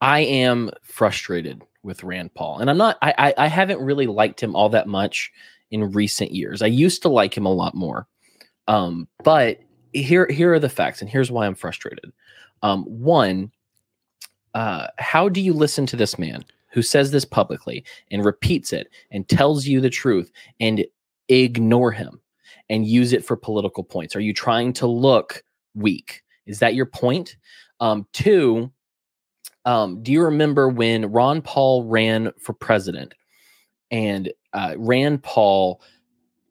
[0.02, 2.98] I am frustrated with Rand Paul, and I'm not.
[3.02, 5.32] I, I I haven't really liked him all that much
[5.70, 6.62] in recent years.
[6.62, 8.08] I used to like him a lot more,
[8.68, 9.60] um, but
[9.94, 12.12] here here are the facts, and here's why I'm frustrated.
[12.64, 13.52] Um, one,
[14.54, 18.90] uh, how do you listen to this man who says this publicly and repeats it
[19.12, 20.86] and tells you the truth and
[21.30, 22.20] ignore him
[22.70, 24.16] and use it for political points?
[24.16, 25.44] Are you trying to look
[25.76, 26.24] weak?
[26.46, 27.38] Is that your point?
[27.80, 28.72] Um, two,
[29.65, 33.13] um, do you remember when Ron Paul ran for president
[33.91, 35.82] and uh, Rand Paul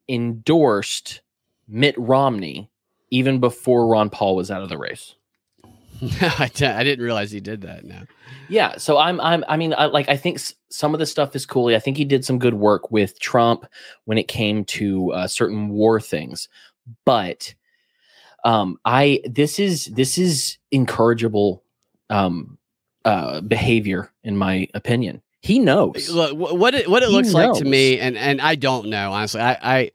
[0.09, 1.21] endorsed
[1.69, 2.71] Mitt Romney
[3.11, 5.15] even before Ron Paul was out of the race?
[6.21, 7.85] I, d- I didn't realize he did that.
[7.85, 8.03] Now,
[8.49, 11.37] Yeah, so I'm I'm I mean I, like I think s- some of the stuff
[11.37, 11.75] is cool.
[11.75, 13.67] I think he did some good work with Trump
[14.07, 16.49] when it came to uh, certain war things,
[17.05, 17.55] but
[18.45, 21.63] um I this is this is incorrigible
[22.09, 22.57] um
[23.05, 25.23] uh behavior in my opinion.
[25.43, 26.11] He knows.
[26.11, 29.13] look what it, what it He looks like to me, and and I don't know
[29.13, 29.41] honestly.
[29.41, 29.91] I, I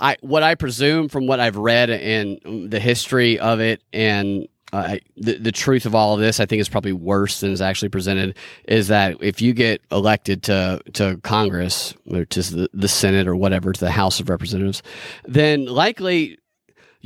[0.00, 4.48] I what I presume from what I've read and the history of it and.
[4.70, 7.62] Uh, the the truth of all of this, I think, is probably worse than is
[7.62, 8.36] actually presented.
[8.66, 13.34] Is that if you get elected to to Congress or to the, the Senate or
[13.34, 14.82] whatever, to the House of Representatives,
[15.24, 16.36] then likely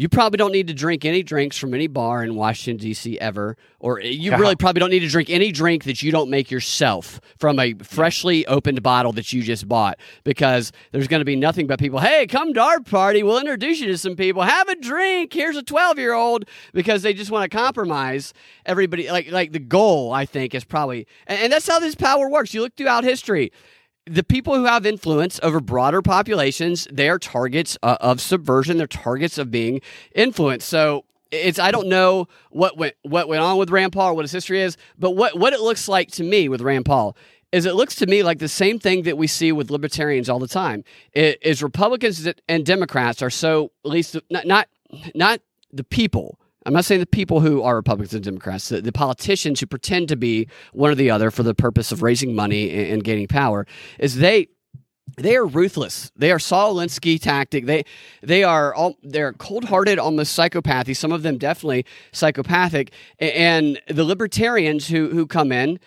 [0.03, 3.21] you probably don't need to drink any drinks from any bar in Washington D.C.
[3.21, 4.39] ever, or eh, you Yeah.
[4.39, 7.75] really probably don't need to drink any drink that you don't make yourself from a
[7.75, 12.01] freshly opened bottle that you just bought, because there's going to be nothing but people.
[12.01, 13.23] Hey, come to our party.
[13.23, 14.43] We'll introduce you to some people.
[14.43, 15.33] Have a drink.
[15.33, 18.35] Here's a 12 year old because they just want to compromise
[18.67, 19.09] everybody.
[19.09, 22.53] Like like the goal, I think, is probably, and, and that's how this power works.
[22.53, 23.53] You look throughout history
[24.07, 28.79] the people who have influence over broader populations, they are targets uh, of subversion.
[28.79, 29.81] They're targets of being
[30.15, 30.69] influenced.
[30.69, 34.23] So it's I don't know what went what went on with Rand Paul or what
[34.23, 37.17] his history is, but what what it looks like to me with Rand Paul
[37.53, 40.39] is it looks to me like the same thing that we see with libertarians all
[40.39, 40.85] the time.
[41.13, 44.69] It is Republicans and Democrats are so at least not not
[45.15, 45.41] not
[45.73, 46.39] the people.
[46.65, 50.09] I'm not saying the people who are Republicans and Democrats, the, the politicians who pretend
[50.09, 53.29] to be one or the other for the purpose of raising money and, and gaining
[53.29, 53.67] power,
[53.99, 54.49] is they
[55.17, 56.11] they are ruthless.
[56.17, 57.67] They are Saul Alinsky tactic.
[57.67, 57.85] They
[58.23, 60.97] they are all they're cold hearted, almost psychopathy.
[60.97, 62.93] Some of them definitely psychopathic.
[63.19, 65.81] And the libertarians who who come in,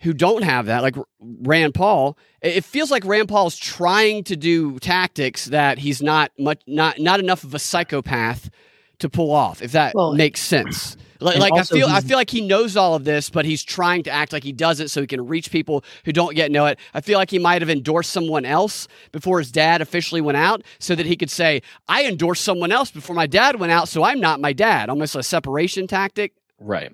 [0.00, 4.36] who don't have that, like Rand Paul, it feels like Rand Paul is trying to
[4.36, 8.50] do tactics that he's not much not not enough of a psychopath
[8.98, 9.62] to pull off.
[9.62, 10.96] If that Well, makes sense.
[11.18, 14.02] Like, like I feel, I feel like he knows all of this, but he's trying
[14.02, 16.78] to act like he doesn't, so he can reach people who don't yet know it.
[16.92, 20.62] I feel like he might have endorsed someone else before his dad officially went out,
[20.78, 24.02] so that he could say, "I endorsed someone else before my dad went out, so
[24.02, 26.34] I'm not my dad." Almost a separation tactic.
[26.60, 26.92] Right.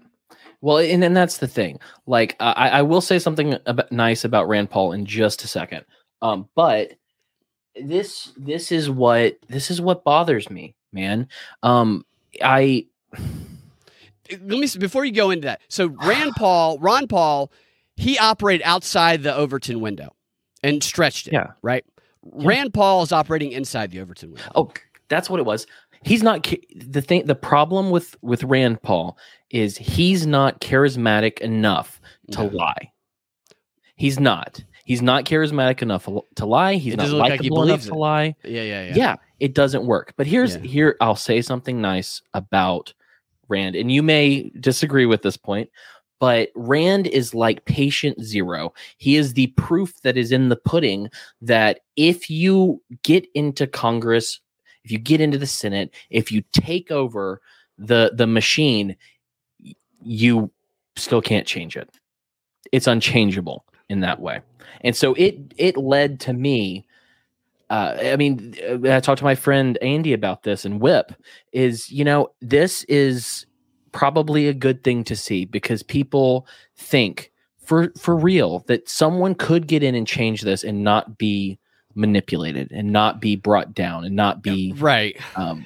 [0.61, 1.81] Well, and, and that's the thing.
[2.07, 5.85] Like, I, I will say something about, nice about Rand Paul in just a second.
[6.21, 6.93] Um, but
[7.75, 11.29] this this is what this is what bothers me, man.
[11.63, 12.05] Um,
[12.43, 12.87] I
[14.31, 15.61] Let me before you go into that.
[15.69, 17.51] So Rand Paul, Ron Paul,
[17.97, 20.15] he operated outside the Overton window
[20.63, 21.33] and stretched it.
[21.35, 21.49] Yeah.
[21.63, 21.85] Right.
[22.23, 24.51] Rand Paul is operating inside the Overton window.
[24.55, 24.73] oh,
[25.09, 25.67] that's what it was.
[26.05, 27.27] He's not the thing.
[27.27, 29.17] The problem with with Rand Paul
[29.51, 32.01] is he's not charismatic enough
[32.33, 32.49] to No.
[32.57, 32.93] lie.
[33.97, 34.65] He's not.
[34.85, 36.75] He's not charismatic enough to lie.
[36.75, 38.35] He's not doesn't like he likable enough believes to lie.
[38.45, 38.93] Yeah, yeah, yeah.
[38.95, 39.17] yeah.
[39.39, 40.13] it doesn't work.
[40.17, 40.63] But here's Yeah.
[40.63, 42.93] here I'll say something nice about
[43.49, 45.71] Rand, and you may disagree with this point,
[46.19, 48.73] but Rand is like patient zero.
[48.97, 51.11] He is the proof that is in the pudding
[51.43, 54.41] that if you get into Congress,
[54.85, 57.41] if you get into the Senate, if you take over
[57.79, 58.97] the the machine,
[60.03, 60.51] you
[60.97, 61.89] still can't change it.
[62.73, 64.41] It's unchangeable in that way.
[64.81, 66.87] And so it it led to me
[67.71, 71.11] uh, I mean, I talked to my friend Andy about this, and Whip
[71.53, 73.47] is, you know, this is
[73.93, 77.33] probably a good thing to see because people think
[77.65, 81.59] for for real that someone could get in and change this and not be
[81.95, 85.17] manipulated and not be brought down and not be, Right.
[85.37, 85.65] um,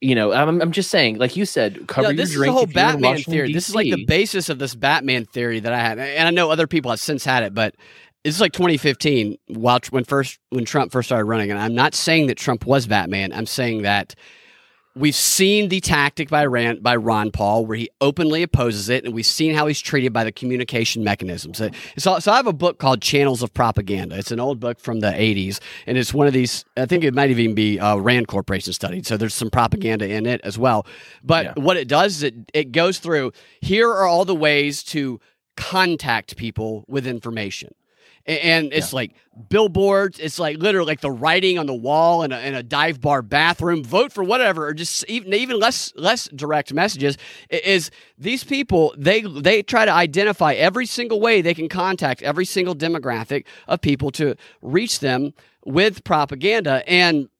[0.00, 2.38] you know, I'm, I'm just saying, like you said, cover No, your this is the
[2.40, 2.52] drink.
[2.54, 3.52] whole if you're in Batman theory.
[3.52, 6.50] This is like the basis of this Batman theory that I had, and I know
[6.50, 7.74] other people have since had it, but
[8.24, 11.50] it's like 2015, while when first when Trump first started running.
[11.50, 13.32] And I'm not saying that Trump was Batman.
[13.32, 14.14] I'm saying that
[14.96, 19.14] we've seen the tactic by Rand, by Ron Paul, where he openly opposes it, and
[19.14, 21.58] we've seen how he's treated by the communication mechanisms.
[21.58, 24.16] So, so, so I have a book called Channels of Propaganda.
[24.18, 26.64] It's an old book from the 80s, and it's one of these.
[26.76, 29.06] I think it might even be uh, Rand Corporation studied.
[29.06, 30.86] So there's some propaganda in it as well.
[31.22, 31.52] But Yeah.
[31.56, 33.32] what it does is it it goes through.
[33.60, 35.20] Here are all the ways to
[35.56, 37.74] contact people with information.
[38.28, 39.14] And it's like
[39.48, 40.18] billboards.
[40.18, 43.22] It's like literally like the writing on the wall in a, in a dive bar
[43.22, 43.82] bathroom.
[43.82, 47.16] Vote for whatever, or just even even less less direct messages.
[47.48, 52.44] Is these people they they try to identify every single way they can contact every
[52.44, 55.32] single demographic of people to reach them
[55.64, 56.82] with propaganda.
[56.86, 57.30] And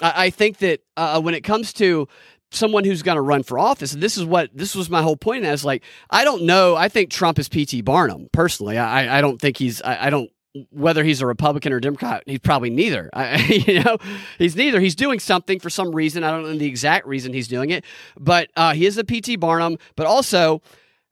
[0.00, 2.08] I, I think that uh, when it comes to
[2.50, 5.16] someone who's going to run for office, and this is what this was my whole
[5.16, 5.44] point.
[5.44, 6.76] As like, I don't know.
[6.76, 7.82] I think Trump is P.T.
[7.82, 8.78] Barnum personally.
[8.78, 9.82] I I don't think he's.
[9.82, 10.30] I, I don't
[10.70, 12.22] whether he's a Republican or Democrat.
[12.24, 13.10] He's probably neither.
[13.12, 13.36] I,
[13.66, 13.98] you know,
[14.38, 14.80] he's neither.
[14.80, 16.24] He's doing something for some reason.
[16.24, 17.84] I don't know the exact reason he's doing it,
[18.18, 19.36] but uh, he is a P.T.
[19.36, 19.76] Barnum.
[19.96, 20.62] But also,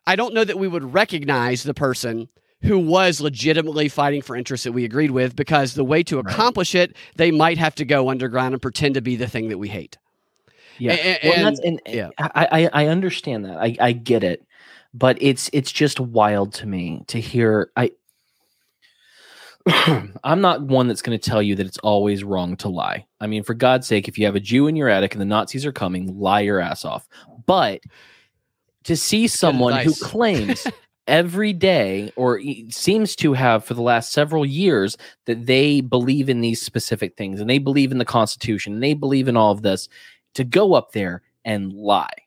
[0.06, 2.28] I don't know that we would recognize the person
[2.62, 6.32] who was legitimately fighting for interests that we agreed with because the way to Right.
[6.32, 9.58] accomplish it, they might have to go underground and pretend to be the thing that
[9.58, 9.98] we hate.
[10.78, 12.10] Yeah, A- a- well, and- that's, and yeah.
[12.18, 13.58] I, I I understand that.
[13.58, 14.44] I I get it,
[14.92, 17.70] but it's it's just wild to me to hear.
[17.76, 17.92] I
[20.24, 23.06] I'm not one that's going to tell you that it's always wrong to lie.
[23.20, 25.26] I mean, for God's sake, if you have a Jew in your attic and the
[25.26, 27.08] Nazis are coming, lie your ass off.
[27.46, 27.80] But
[28.84, 30.66] to see someone who claims
[31.06, 34.96] every day or seems to have for the last several years
[35.26, 38.94] that they believe in these specific things and they believe in the constitution and they
[38.94, 39.88] believe in all of this
[40.34, 42.23] to go up there and lie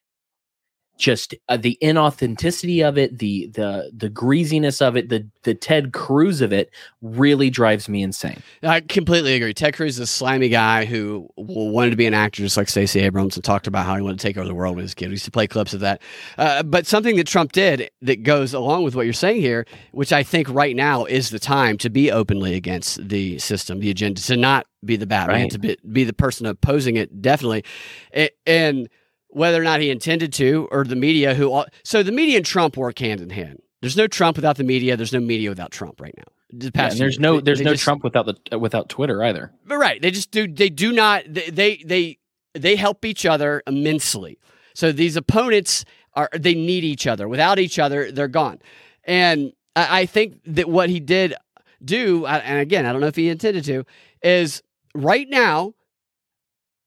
[0.97, 5.93] just uh, the inauthenticity of it, the the the greasiness of it, the the Ted
[5.93, 6.71] Cruz of it
[7.01, 8.41] really drives me insane.
[8.63, 9.53] I completely agree.
[9.53, 12.99] Ted Cruz is a slimy guy who wanted to be an actor, just like Stacey
[13.01, 14.93] Abrams, and talked about how he wanted to take over the world when he was
[14.93, 15.07] a kid.
[15.07, 16.01] We used to play clips of that.
[16.37, 20.11] Uh, but something that Trump did that goes along with what you're saying here, which
[20.11, 24.21] I think right now is the time to be openly against the system, the agenda,
[24.21, 25.39] to not be the bad right.
[25.39, 27.63] man, to be, be the person opposing it, definitely,
[28.11, 28.89] and, and
[29.29, 31.63] whether or not he intended to, or the media who.
[31.83, 33.61] So the media and Trump work hand in hand.
[33.81, 34.97] There's no Trump without the media.
[34.97, 36.23] There's no media without Trump right now.
[36.49, 39.51] The yeah, there's no there's they no just, Trump without the without Twitter either.
[39.65, 42.17] But right, they just do they do not they they they,
[42.53, 44.39] they help each other immensely.
[44.73, 47.27] So these opponents are they need each other.
[47.27, 48.59] Without each other, they're gone.
[49.03, 51.35] And I, I think that what he did
[51.83, 53.85] do, and again, I don't know if he intended to,
[54.23, 54.63] is
[54.95, 55.73] right now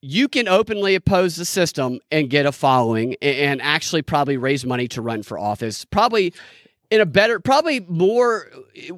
[0.02, 4.88] you can openly oppose the system and get a following and actually probably raise money
[4.88, 5.84] to run for office.
[5.84, 6.32] Probably
[6.90, 8.50] in a better, probably more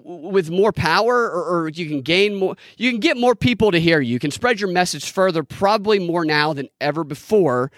[0.02, 2.56] with more power, or, or, you can gain more.
[2.78, 4.12] You can get more people to hear you.
[4.12, 7.70] You can spread your message further, probably more now than ever before,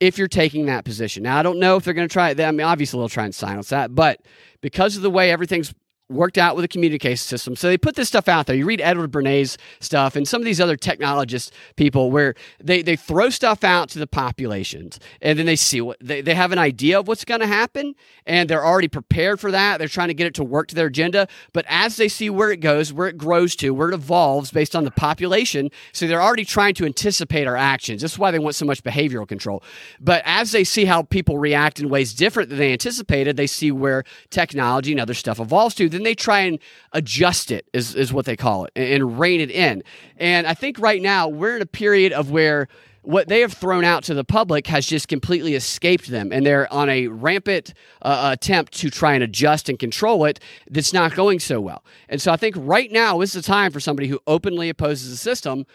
[0.00, 1.22] if you're taking that position.
[1.22, 2.30] Now, I don't know if they're going to try.
[2.30, 4.20] I mean, obviously they'll try and silence that, but
[4.60, 5.72] because of the way everything's
[6.10, 7.56] worked out with a communication system.
[7.56, 8.54] So they put this stuff out there.
[8.54, 12.94] You read Edward Bernays stuff and some of these other technologist people where they, they
[12.94, 16.58] throw stuff out to the populations and then they see what they, they have an
[16.58, 17.94] idea of what's going to happen
[18.26, 19.78] and they're already prepared for that.
[19.78, 21.26] They're trying to get it to work to their agenda.
[21.54, 24.76] But as they see where it goes, where it grows to, where it evolves based
[24.76, 28.02] on the population, so they're already trying to anticipate our actions.
[28.02, 29.62] That's why they want so much behavioral control.
[30.00, 33.72] But as they see how people react in ways different than they anticipated, they see
[33.72, 36.58] where technology and other stuff evolves to then they try and
[36.92, 39.82] adjust it, is, is what they call it, and, and rein it in.
[40.16, 42.68] And I think right now we're in a period of where
[43.04, 46.72] what they have thrown out to the public has just completely escaped them and they're
[46.72, 50.40] on a rampant uh, attempt to try and adjust and control it
[50.70, 53.80] that's not going so well and so i think right now is the time for
[53.80, 55.66] somebody who openly opposes the system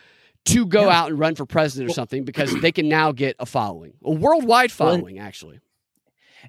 [0.46, 1.00] to go yeah.
[1.00, 4.12] out and run for president or something because they can now get a following a
[4.12, 5.60] worldwide following actually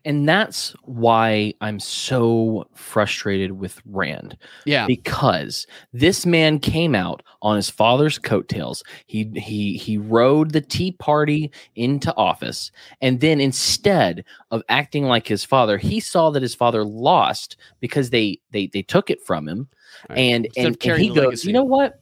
[0.04, 4.36] and that's why I'm so frustrated with Rand.
[4.64, 4.86] Yeah.
[4.86, 8.82] Because this man came out on his father's coattails.
[9.06, 12.70] He he he rode the Tea Party into office.
[13.00, 18.10] And then instead of acting like his father, he saw that his father lost because
[18.10, 19.68] they they they took it from him.
[20.08, 20.18] Right.
[20.18, 21.48] And and, and he goes, legacy.
[21.48, 21.99] you know what?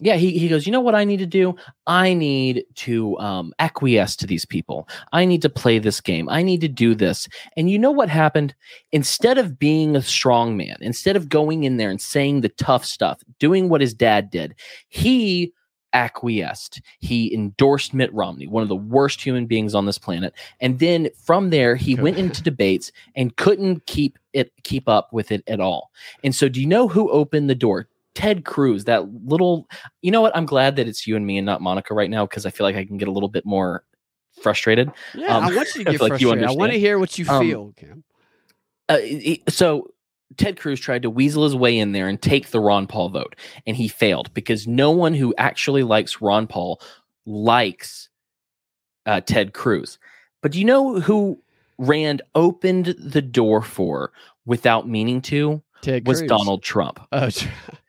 [0.00, 1.54] Yeah, he, he goes, you know what I need to do?
[1.86, 4.88] I need to um, acquiesce to these people.
[5.12, 6.28] I need to play this game.
[6.28, 7.28] I need to do this.
[7.56, 8.54] And you know what happened?
[8.92, 12.84] Instead of being a strong man, instead of going in there and saying the tough
[12.84, 14.54] stuff, doing what his dad did,
[14.88, 15.52] he
[15.92, 16.80] acquiesced.
[17.00, 20.34] He endorsed Mitt Romney, one of the worst human beings on this planet.
[20.60, 25.32] And then from there, he went into debates and couldn't keep it keep up with
[25.32, 25.90] it at all.
[26.22, 27.88] And so, do you know who opened the door?
[28.14, 29.68] Ted Cruz, that little,
[30.02, 30.36] you know what?
[30.36, 32.64] I'm glad that it's you and me and not Monica right now because I feel
[32.64, 33.84] like I can get a little bit more
[34.42, 34.90] frustrated.
[35.14, 36.42] Yeah, um, I want you to get frustrated.
[36.42, 37.74] Like I want to hear what you um, feel.
[37.90, 38.04] Um,
[38.88, 38.98] uh,
[39.48, 39.92] so
[40.36, 43.36] Ted Cruz tried to weasel his way in there and take the Ron Paul vote,
[43.66, 46.80] and he failed because no one who actually likes Ron Paul
[47.26, 48.08] likes
[49.06, 49.98] uh, Ted Cruz.
[50.42, 51.40] But do you know who
[51.78, 54.12] Rand opened the door for
[54.46, 55.62] without meaning to?
[55.82, 56.28] Ted was Cruz.
[56.28, 57.00] Donald Trump.
[57.12, 57.28] Oh,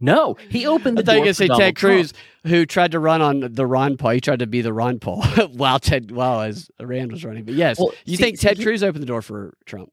[0.00, 2.14] no, he opened the I thought you were going to say Ted Cruz,
[2.46, 4.12] who tried to run on the Ron Paul.
[4.12, 5.22] He tried to be the Ron Paul
[5.52, 7.44] while Ted, while as Rand was running.
[7.44, 9.92] But yes, well, you see, think Ted see, Cruz opened the door for Trump?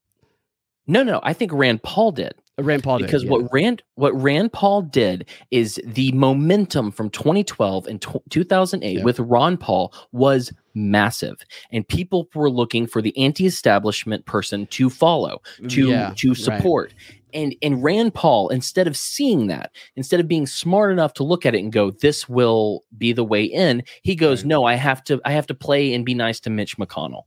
[0.88, 2.34] No, no, I think Rand Paul did.
[2.60, 3.38] Rand Paul because did, yeah.
[3.38, 9.20] what Rand what Rand Paul did is the momentum from 2012 and t- 2008 with
[9.20, 11.36] Ron Paul was massive,
[11.72, 16.94] and people were looking for the anti-establishment person to follow, to yeah, to support.
[16.94, 21.24] Right and and Rand Paul, instead of seeing that, instead of being smart enough to
[21.24, 24.74] look at it and go, "This will be the way in," he goes, "No, I
[24.74, 27.24] have to, I have to play and be nice to Mitch McConnell,"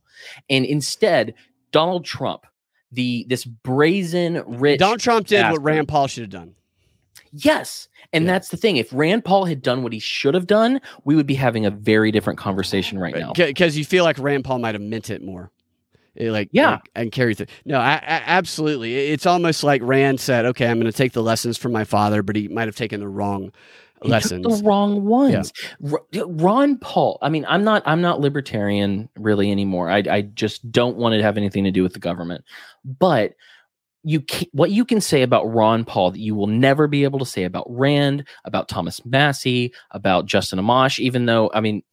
[0.49, 1.33] and instead,
[1.71, 2.45] Donald Trump,
[2.91, 6.55] the this brazen rich, Donald Trump did what Rand Paul should have done.
[7.33, 7.87] Yes.
[8.13, 8.31] And yeah.
[8.31, 8.77] that's the thing.
[8.77, 11.71] If Rand Paul had done what he should have done, we would be having a
[11.71, 13.33] very different conversation right uh, now.
[13.33, 15.51] Because you feel like Rand Paul might have meant it more.
[16.17, 16.71] Eh, like yeah.
[16.71, 17.47] like, and carry through.
[17.65, 18.95] No I, I, absolutely.
[18.95, 22.21] It's almost like rand said okay i'm going to take the lessons from my father
[22.21, 23.51] but he might have taken the wrong
[24.03, 25.53] he lessons the wrong ones.
[26.11, 26.23] Yeah.
[26.25, 29.89] ron paul i mean i'm not i'm not libertarian really anymore.
[29.89, 32.43] I, I just don't want to have anything to do with the government.
[32.83, 33.35] But
[34.03, 37.19] you can, what you can say about Ron Paul that you will never be able
[37.19, 41.83] to say about Rand, about Thomas Massie, about Justin Amash, even though I mean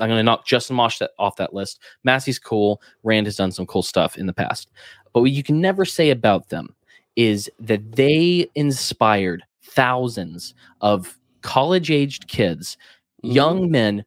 [0.00, 1.80] I'm going to knock Justin Amash that, off that list.
[2.04, 2.80] Massie's cool.
[3.02, 4.70] Rand has done some cool stuff in the past.
[5.12, 6.74] But what you can never say about them
[7.16, 12.76] is that they inspired thousands of college aged kids,
[13.24, 13.34] Mhm.
[13.34, 14.04] young men,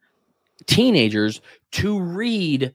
[0.66, 1.41] teenagers
[1.74, 2.74] to read.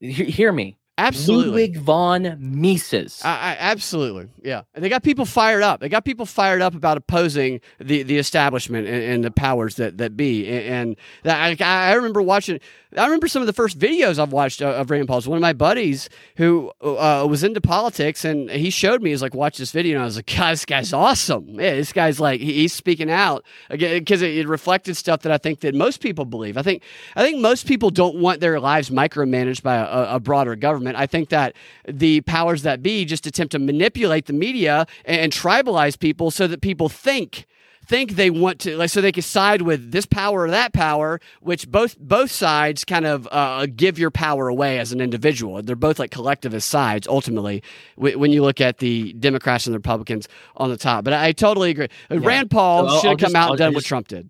[0.00, 0.77] He- hear me.
[0.98, 1.46] Absolutely.
[1.46, 3.22] Ludwig von Mises.
[3.24, 4.62] I, I, absolutely, yeah.
[4.74, 5.80] And they got people fired up.
[5.80, 9.98] They got people fired up about opposing the, the establishment and, and the powers that,
[9.98, 10.48] that be.
[10.48, 12.58] And, and that, I, I remember watching.
[12.96, 15.28] I remember some of the first videos I've watched of, of Rand Paul's.
[15.28, 19.10] One of my buddies who uh, was into politics, and he showed me.
[19.10, 21.60] He's like, "Watch this video," and I was like, "God, this guy's awesome.
[21.60, 25.32] Yeah, this guy's like, he, he's speaking out again because it, it reflected stuff that
[25.32, 26.56] I think that most people believe.
[26.56, 26.82] I think
[27.14, 30.87] I think most people don't want their lives micromanaged by a, a broader government.
[30.96, 31.54] I think that
[31.86, 36.46] the powers that be just attempt to manipulate the media and, and tribalize people so
[36.46, 37.46] that people think
[37.86, 41.18] think they want to like so they can side with this power or that power
[41.40, 45.62] which both both sides kind of uh, give your power away as an individual.
[45.62, 47.62] They're both like collectivist sides ultimately
[47.96, 50.28] w- when you look at the democrats and the republicans
[50.58, 51.02] on the top.
[51.02, 51.88] But i, I totally agree.
[52.10, 54.28] Uh, rand paul should have come just- out I'll- and done I'll what trump did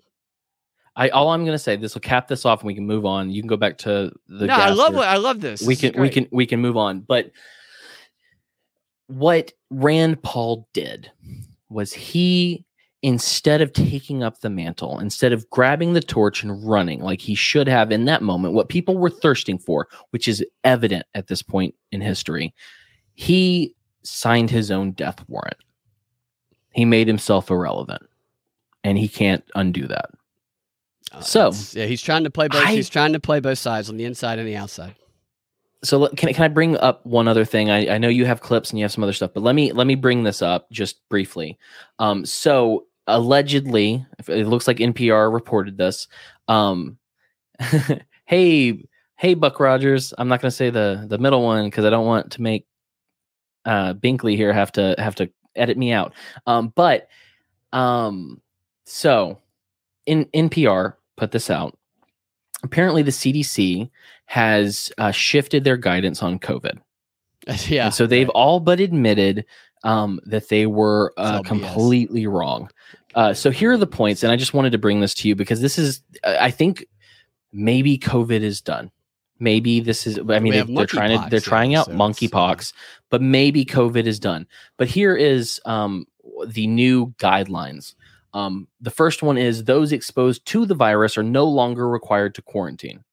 [0.98, 1.76] I all I'm gonna say.
[1.76, 3.30] This will cap this off, and we can move on.
[3.30, 4.46] You can go back to the.
[4.46, 6.76] no i love what i love this we This can we can we can move
[6.76, 7.30] on but
[9.06, 11.10] what rand paul did
[11.70, 12.64] was he
[13.02, 17.34] instead of taking up the mantle instead of grabbing the torch and running like he
[17.34, 21.42] should have in that moment what people were thirsting for which is evident at this
[21.42, 22.52] point in history
[23.14, 23.72] he
[24.02, 25.56] signed his own death warrant
[26.72, 28.02] he made himself irrelevant
[28.82, 30.10] and he can't undo that
[31.12, 33.88] Uh, So, yeah he's trying to play both I- he's trying to play both sides
[33.88, 34.94] on the inside and the outside
[35.84, 37.70] so can, I- can I bring up one other thing?
[37.70, 39.72] I, I know you have clips and you have some other stuff, but let me
[39.72, 41.56] let me bring this up just briefly.
[41.98, 46.08] Um, so allegedly, it looks like NPR reported this.
[46.48, 46.98] Um,
[48.24, 48.84] hey,
[49.16, 50.12] hey, Buck Rogers.
[50.18, 52.66] I'm not going to say the the middle one because I don't want to make
[53.64, 56.12] uh, Binkley here have to have to edit me out.
[56.46, 57.08] Um, but
[57.72, 58.40] um,
[58.84, 59.38] so
[60.06, 61.76] in NPR put this out.
[62.62, 63.90] Apparently, the CDC
[64.26, 66.78] has uh, shifted their guidance on COVID.
[67.68, 69.44] yeah And so they've all but admitted
[69.84, 71.46] um, that they were uh, BS.
[71.46, 72.70] completely wrong.
[73.14, 75.34] Uh, so here are the points, and I just wanted to bring this to you
[75.34, 76.86] because this is, I think,
[77.52, 78.90] maybe COVID is done.
[79.40, 80.18] Maybe this is.
[80.18, 82.72] I mean, they, they're trying to they're trying out so monkeypox,
[83.08, 84.46] but maybe COVID is done.
[84.76, 86.06] But here is um,
[86.46, 87.94] the new guidelines.
[88.34, 92.42] Um, the first one is those exposed to the virus are no longer required to
[92.42, 93.04] quarantine.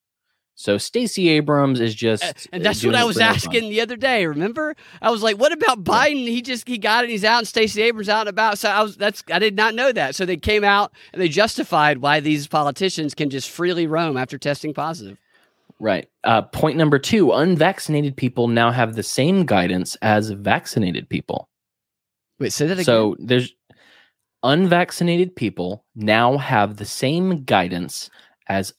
[0.58, 3.36] So Stacey Abrams is just, Uh, and that's what I was for no fun.
[3.36, 4.26] asking the other day.
[4.26, 6.26] Remember, I was like, "What about Biden?
[6.28, 7.10] He just he got it.
[7.10, 9.76] He's out, and Stacey Abrams out and about." So I was that's I did not
[9.76, 10.16] know that.
[10.16, 14.38] So they came out and they justified why these politicians can just freely roam after
[14.38, 15.18] testing positive.
[15.78, 16.08] Right.
[16.24, 21.50] Uh, point number two unvaccinated people now have the same guidance as vaccinated people.
[22.40, 22.86] Wait, say that again.
[22.86, 23.54] So there's
[24.46, 28.10] unvaccinated people now have the same guidance
[28.48, 28.74] as.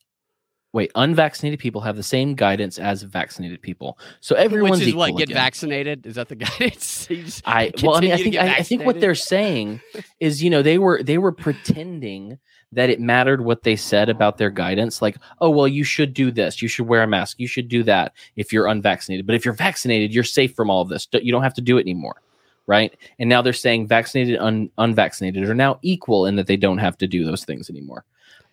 [0.72, 3.98] Wait, unvaccinated people have the same guidance as vaccinated people.
[4.20, 5.34] So everyone's which is what get again.
[5.34, 6.04] vaccinated.
[6.04, 7.08] Is that the guidance?
[7.46, 9.80] I well, I mean, I think I, I think what they're saying
[10.20, 12.38] is, you know, they were they were pretending
[12.72, 16.30] that it mattered what they said about their guidance, like, oh well, you should do
[16.30, 19.44] this, you should wear a mask, you should do that if you're unvaccinated, but if
[19.44, 21.08] you're vaccinated, you're safe from all of this.
[21.12, 22.20] You don't have to do it anymore,
[22.66, 22.94] right?
[23.18, 26.96] And now they're saying vaccinated, un, unvaccinated are now equal in that they don't have
[26.98, 28.04] to do those things anymore.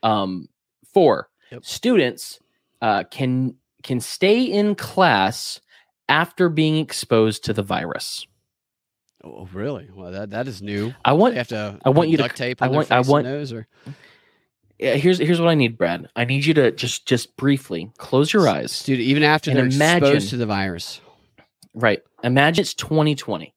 [0.03, 0.49] Um,
[0.93, 1.65] four, Yep.
[1.65, 2.39] students
[2.81, 5.59] uh, can can stay in class
[6.09, 8.25] after being exposed to the virus.
[9.23, 9.89] Oh, really?
[9.93, 10.93] Well, that that is new.
[11.05, 11.79] I They want have to.
[11.85, 13.67] I want you to- tape I want- I want- nose, or
[14.79, 16.09] yeah, here's here's what I need, Brad.
[16.15, 18.83] I need you to just just briefly close your eyes.
[18.83, 18.99] dude.
[18.99, 20.99] Even after And they're imagine- exposed to the virus,
[21.73, 22.01] Right.
[22.23, 23.53] Imagine it's 2020.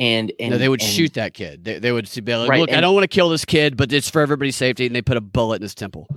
[0.00, 1.62] And and no, they would and- shoot that kid.
[1.64, 3.92] They, they would be like, Right, "Look, I don't want to kill this kid, but
[3.92, 6.08] it's for everybody's safety," and they put a bullet in his temple.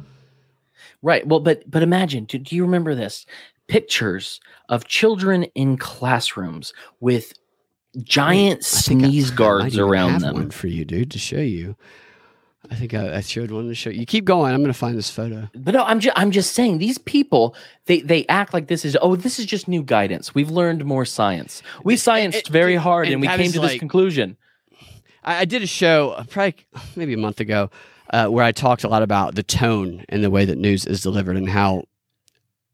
[1.01, 1.27] Right.
[1.27, 3.25] Well, but but imagine, do, do you remember this?
[3.67, 7.33] Pictures of children in classrooms with
[8.03, 10.33] giant I think I- sneeze I might guards even around have them.
[10.35, 11.75] One for you, dude, to show you.
[12.71, 14.05] I think I, I showed one to show you.
[14.05, 14.53] Keep going.
[14.53, 15.49] I'm going to find this photo.
[15.53, 17.55] But no, I'm just I'm just saying these people
[17.85, 20.33] they they act like this is oh this is just new guidance.
[20.33, 21.61] We've learned more science.
[21.83, 24.37] We It- scienced it- very hard and and we came to this conclusion.
[25.23, 26.55] I, I did a show uh, probably
[26.95, 27.69] maybe a month ago
[28.11, 31.01] uh, where I talked a lot about the tone and the way that news is
[31.01, 31.83] delivered and how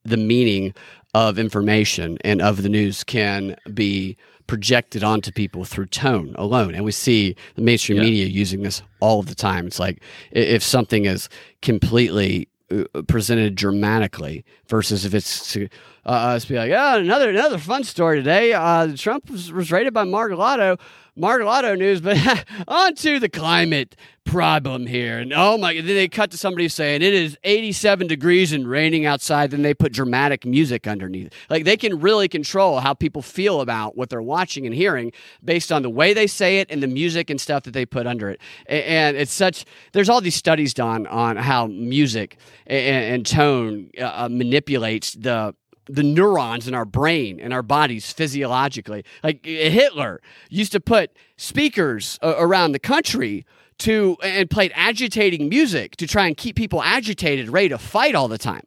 [0.03, 0.73] the meaning
[1.13, 4.15] of information and of the news can be
[4.47, 6.73] projected onto people through tone alone.
[6.73, 8.03] And we see the mainstream Yeah.
[8.05, 9.67] media using this all of the time.
[9.67, 11.29] It's like if something is
[11.61, 15.67] completely uh, presented dramatically versus if it's to
[16.05, 18.53] uh, us be like, yeah, another another fun story today.
[18.53, 20.77] Uh, Trump was, was rated by Mar-a-Lago.
[21.19, 22.17] Mar-a-Lago news, but
[22.67, 25.19] on to the climate problem here.
[25.19, 29.05] And oh my, then they cut to somebody saying it is 87 degrees and raining
[29.05, 29.51] outside.
[29.51, 31.33] Then they put dramatic music underneath.
[31.49, 35.11] Like they can really control how people feel about what they're watching and hearing
[35.43, 38.07] based on the way they say it and the music and stuff that they put
[38.07, 38.39] under it.
[38.67, 44.29] And it's such, there's all these studies done on how music and, and tone uh,
[44.31, 45.55] manipulates the
[45.89, 49.03] the neurons in our brain and our bodies physiologically.
[49.23, 53.45] Like Hitler used to put speakers uh, around the country
[53.79, 58.27] to and played agitating music to try and keep people agitated, ready to fight all
[58.27, 58.63] the time.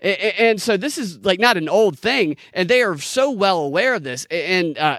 [0.00, 3.94] And, so this is like not an old thing, and they are so well aware
[3.94, 4.26] of this.
[4.30, 4.98] And uh,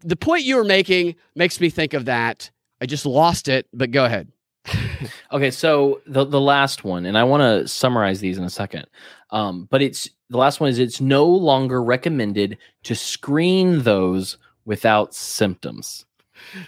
[0.00, 2.50] the point you were making makes me think of that.
[2.80, 4.32] I just lost it, but go ahead.
[5.32, 8.86] okay, so the the last one, and I want to summarize these in a second.
[9.30, 15.14] Um, but it's the last one is it's no longer recommended to screen those without
[15.14, 16.04] symptoms.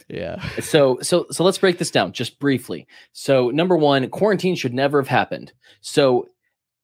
[0.08, 0.42] Yeah.
[0.60, 2.86] So so so let's break this down just briefly.
[3.12, 5.52] So number 1, quarantine should never have happened.
[5.80, 6.28] So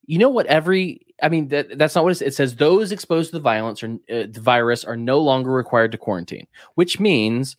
[0.06, 3.36] you know what every I mean that that's not what it says those exposed to
[3.36, 7.56] the violence or uh, the virus are no longer required to quarantine, which means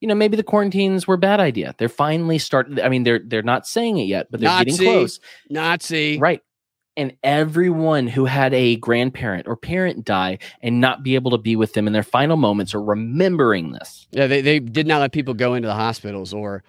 [0.00, 1.74] you know maybe the quarantines were a bad idea.
[1.78, 4.86] They're finally starting I mean they're they're not saying it yet, but they're Nazi, getting
[4.86, 5.20] close.
[5.50, 6.18] Nazi.
[6.18, 6.42] Right
[6.96, 11.56] and everyone who had a grandparent or parent die and not be able to be
[11.56, 14.06] with them in their final moments are remembering this.
[14.10, 16.62] Yeah, they, they did not let people go into the hospitals or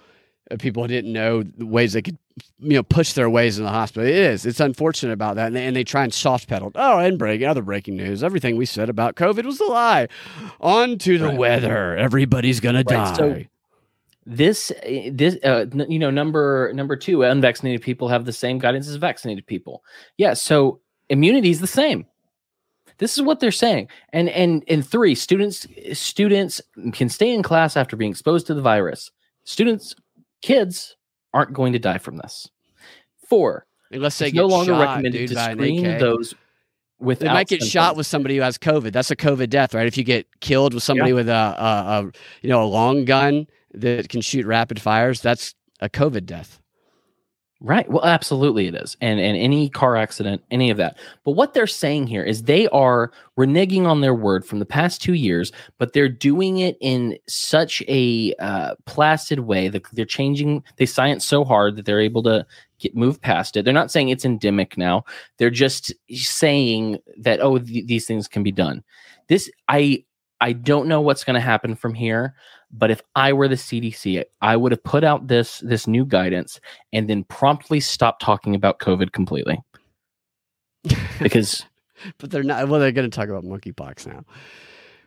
[0.49, 2.17] uh, people didn't know the ways they could,
[2.59, 4.07] you know, push their ways in the hospital.
[4.07, 4.45] It is.
[4.45, 5.47] It's unfortunate about that.
[5.47, 6.71] And they, and they try and soft pedal.
[6.75, 8.23] Oh, and break other breaking news.
[8.23, 10.07] Everything we said about COVID was a lie.
[10.59, 11.37] On to the right.
[11.37, 11.97] weather.
[11.97, 12.87] Everybody's going right.
[12.87, 13.13] to die.
[13.13, 13.43] So,
[14.25, 18.87] this eh, this uh, you know number number two unvaccinated people have the same guidance
[18.87, 19.83] as vaccinated people
[20.17, 22.05] yeah so immunity is the same
[22.99, 26.61] this is what they're saying and and and three students students
[26.93, 29.11] can stay in class after being exposed to the virus
[29.43, 29.95] students
[30.41, 30.95] kids
[31.33, 32.49] aren't going to die from this
[33.27, 36.33] four unless they no longer shot, recommended dude, to screen those
[36.99, 37.71] with they might get symptoms.
[37.71, 38.93] shot with somebody who has COVID.
[38.93, 39.85] That's a COVID death, right?
[39.85, 41.15] If you get killed with somebody yeah.
[41.15, 42.11] with a, a, a,
[42.41, 46.59] you know a long gun that can shoot rapid fires, that's a COVID death.
[47.65, 47.89] Right.
[47.89, 48.97] Well, absolutely it is.
[48.99, 50.97] And and any car accident, any of that.
[51.23, 55.01] But what they're saying here is they are reneging on their word from the past
[55.01, 60.61] 2 years, but they're doing it in such a uh, placid way that they're changing
[60.75, 62.45] they science so hard that they're able to
[62.79, 63.63] get move past it.
[63.63, 65.05] They're not saying it's endemic now.
[65.37, 68.83] They're just saying that oh th- these things can be done.
[69.29, 70.03] This I
[70.41, 72.35] I don't know what's going to happen from here.
[72.75, 76.59] But if I were the CDC, I would have put out this this new guidance
[76.91, 79.61] and then promptly stopped talking about COVID completely.
[81.21, 81.65] Because
[82.17, 84.23] but they're not well, they're gonna talk about monkeypox now.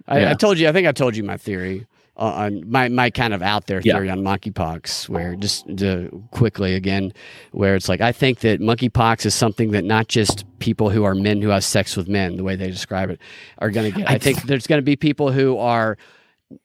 [0.08, 0.30] I, yeah.
[0.30, 1.86] I told you, I think I told you my theory
[2.16, 4.12] uh, on my my kind of out there theory yeah.
[4.12, 7.12] on monkeypox, where just to quickly again,
[7.52, 11.14] where it's like I think that monkeypox is something that not just people who are
[11.14, 13.20] men who have sex with men, the way they describe it,
[13.58, 14.08] are going to get.
[14.08, 15.98] I, I think there's going to be people who are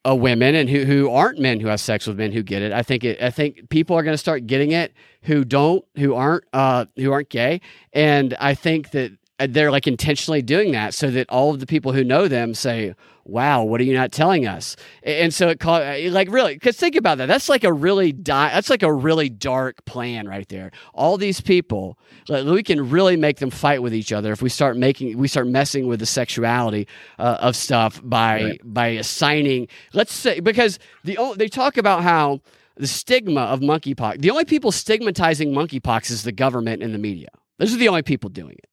[0.08, 2.72] uh, women and who, who aren't men who have sex with men who get it.
[2.72, 6.14] I think it, I think people are going to start getting it who don't who
[6.14, 7.62] aren't uh, who aren't gay,
[7.94, 9.12] and I think that
[9.48, 12.94] they're like intentionally doing that so that all of the people who know them say,
[13.26, 16.78] "Wow, what are you not telling us?" And so it called uh, like really because
[16.78, 17.28] think about that.
[17.28, 20.72] That's like a really di- That's like a really dark plan right there.
[20.94, 24.50] All these people, like, we can really make them fight with each other if we
[24.50, 26.88] start making we start messing with the sexuality
[27.20, 28.62] uh, of stuff by right.
[28.64, 29.68] by assigning.
[29.94, 32.42] Let's say because the they talk about how
[32.82, 34.22] the stigma of monkeypox.
[34.22, 37.30] The only people stigmatizing monkeypox is the government and the media.
[37.60, 38.71] Those are the only people doing it.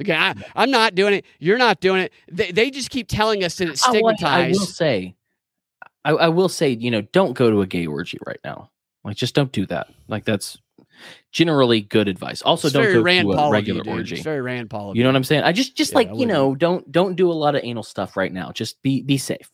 [0.00, 1.24] Okay, I, am not doing it.
[1.38, 2.12] You're not doing it.
[2.30, 4.24] They, they just keep telling us that it's stigmatized.
[4.24, 5.14] I, I will say,
[6.04, 8.70] I, I, will say, you know, don't go to a gay orgy right now.
[9.04, 9.88] Like, just don't do that.
[10.06, 10.58] Like, that's
[11.32, 12.42] generally good advice.
[12.42, 14.14] Also, it's don't go Rand to a Paul regular you, orgy.
[14.16, 14.96] It's very Rand Paul.
[14.96, 15.42] You know what I'm saying?
[15.42, 18.16] I just, just yeah, like you know, don't don't do a lot of anal stuff
[18.16, 18.52] right now.
[18.52, 19.50] Just be be safe.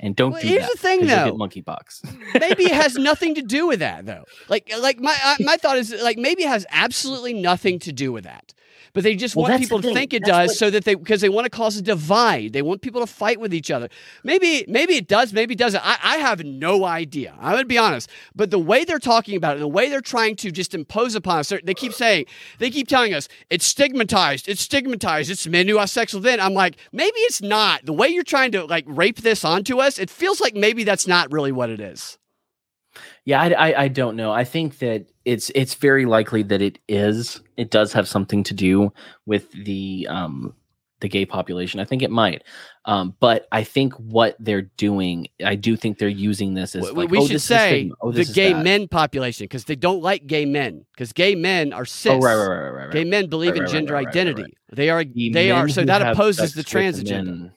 [0.00, 0.72] And don't well, do here's that.
[0.72, 1.36] the thing, though.
[1.36, 2.40] Monkeypox.
[2.40, 4.24] maybe it has nothing to do with that, though.
[4.48, 8.24] Like, like my my thought is like maybe it has absolutely nothing to do with
[8.24, 8.52] that
[8.94, 10.56] but they just well, want people to think it that's does what...
[10.56, 12.52] so that they because they want to cause a divide.
[12.52, 13.88] They want people to fight with each other.
[14.22, 15.84] Maybe maybe it does, maybe it doesn't.
[15.84, 17.34] I, I have no idea.
[17.40, 18.08] I'm gonna be honest.
[18.34, 21.40] But the way they're talking about it, the way they're trying to just impose upon
[21.40, 22.26] us, they keep saying,
[22.58, 26.40] they keep telling us it's stigmatized, it's stigmatized, it's men who have sex with men.
[26.40, 27.84] I'm like, maybe it's not.
[27.84, 31.06] The way you're trying to like rape this onto us, it feels like maybe that's
[31.06, 32.18] not really what it is.
[33.26, 34.32] Yeah, I, I, I don't know.
[34.32, 37.40] I think that it's it's very likely that it is.
[37.56, 38.92] It does have something to do
[39.24, 40.54] with the um
[41.00, 41.80] the gay population.
[41.80, 42.44] I think it might.
[42.86, 46.90] Um, but I think what they're doing, I do think they're using this as We-
[46.90, 48.64] like, we oh, should say oh, the gay bad.
[48.64, 52.12] men population because they don't like gay men because gay men are cis.
[52.12, 52.92] Oh, right, right, right, right, right.
[52.92, 54.54] Gay men believe Right, in right, gender identity.
[54.72, 55.04] They are.
[55.04, 55.68] The they are.
[55.68, 57.30] So that opposes the sex with trans agenda.
[57.32, 57.52] men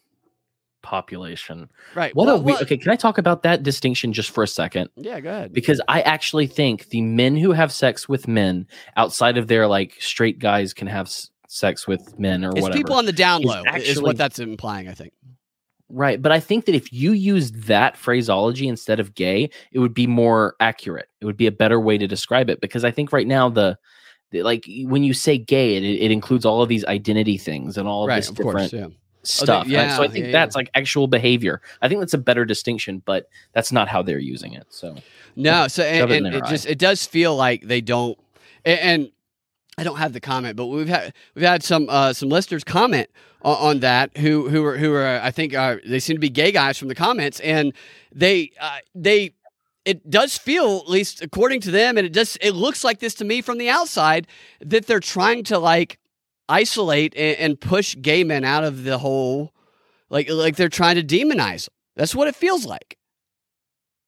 [0.88, 1.70] population.
[1.96, 2.16] Right.
[2.16, 2.78] What well, a we- well, okay.
[2.78, 4.90] Can I talk about that distinction just for a second?
[4.96, 5.20] Yeah.
[5.20, 5.54] Go ahead.
[5.54, 9.96] because I actually think the men who have sex with men outside of their like
[10.00, 12.78] straight guys can have s- sex with men or It's whatever.
[12.78, 14.88] people on the down is low is actually- what that's implying.
[14.88, 15.12] I think.
[15.90, 19.94] right, but I think that if you use that phraseology instead of gay, it would
[19.94, 21.08] be more accurate.
[21.22, 23.78] It would be a better way to describe it because I think right now the,
[24.32, 27.88] the like when you say gay, it, it includes all of these identity things and
[27.88, 28.18] all of right.
[28.18, 28.74] this Of different course.
[28.74, 28.88] Yeah.
[29.24, 29.64] Stuff.
[29.64, 31.62] And yeah, so I think yeah, that's like actual behavior.
[31.82, 34.68] I think that's a better distinction, but that's not how they're using it.
[34.70, 34.96] So
[35.36, 36.50] No, so and, it and it eye.
[36.50, 38.18] just it does feel like they don't
[38.66, 39.12] and, and
[39.78, 43.10] I don't have the comment, but we've had we've had some uh, some listeners comment
[43.44, 46.30] on, on that who who are who are I think are they seem to be
[46.30, 47.74] gay guys from the comments and
[48.14, 49.34] they uh, they
[49.86, 53.14] it does feel at least according to them and it does it looks like this
[53.16, 54.28] to me from the outside
[54.60, 56.00] that they're trying to like
[56.50, 59.54] isolate and, and push gay men out of the whole
[60.10, 61.74] like like they're trying to demonize them.
[61.96, 62.98] That's what it feels like.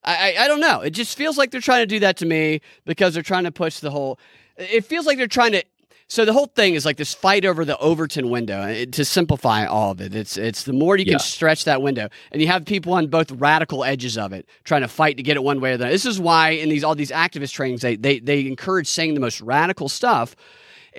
[0.03, 0.81] I, I I don't know.
[0.81, 3.51] It just feels like they're trying to do that to me because they're trying to
[3.51, 4.19] push the whole.
[4.57, 5.63] It feels like they're trying to.
[6.11, 8.65] So the whole thing is like this fight over the Overton window.
[8.67, 11.13] It, to simplify all of it, it's it's the more you Yeah.
[11.13, 14.81] can stretch that window, and you have people on both radical edges of it trying
[14.81, 15.91] to fight to get it one way or the other.
[15.93, 19.19] This is why in these all these activist trainings they they they encourage saying the
[19.19, 20.35] most radical stuff.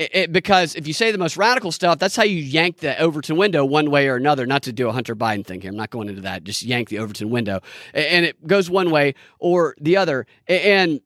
[0.00, 2.98] It, it- because if you say the most radical stuff, that's how you yank the
[2.98, 4.46] Overton window one way or another.
[4.46, 5.70] Not to do a Hunter Biden thing here.
[5.70, 6.42] I'm not going into that.
[6.44, 7.60] Just yank the Overton window,
[7.92, 10.26] and it goes one way or the other.
[10.48, 11.00] And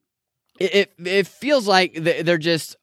[0.61, 2.77] it it, feels like they're just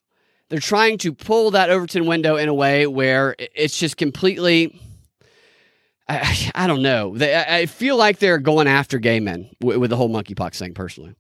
[0.50, 4.78] they're trying to pull that Overton window in a way where it's just completely.
[6.10, 7.18] I, I don't know.
[7.18, 10.58] They, I I feel like they're going after gay men with, with the whole monkeypox
[10.60, 10.74] thing.
[10.74, 11.16] Personally,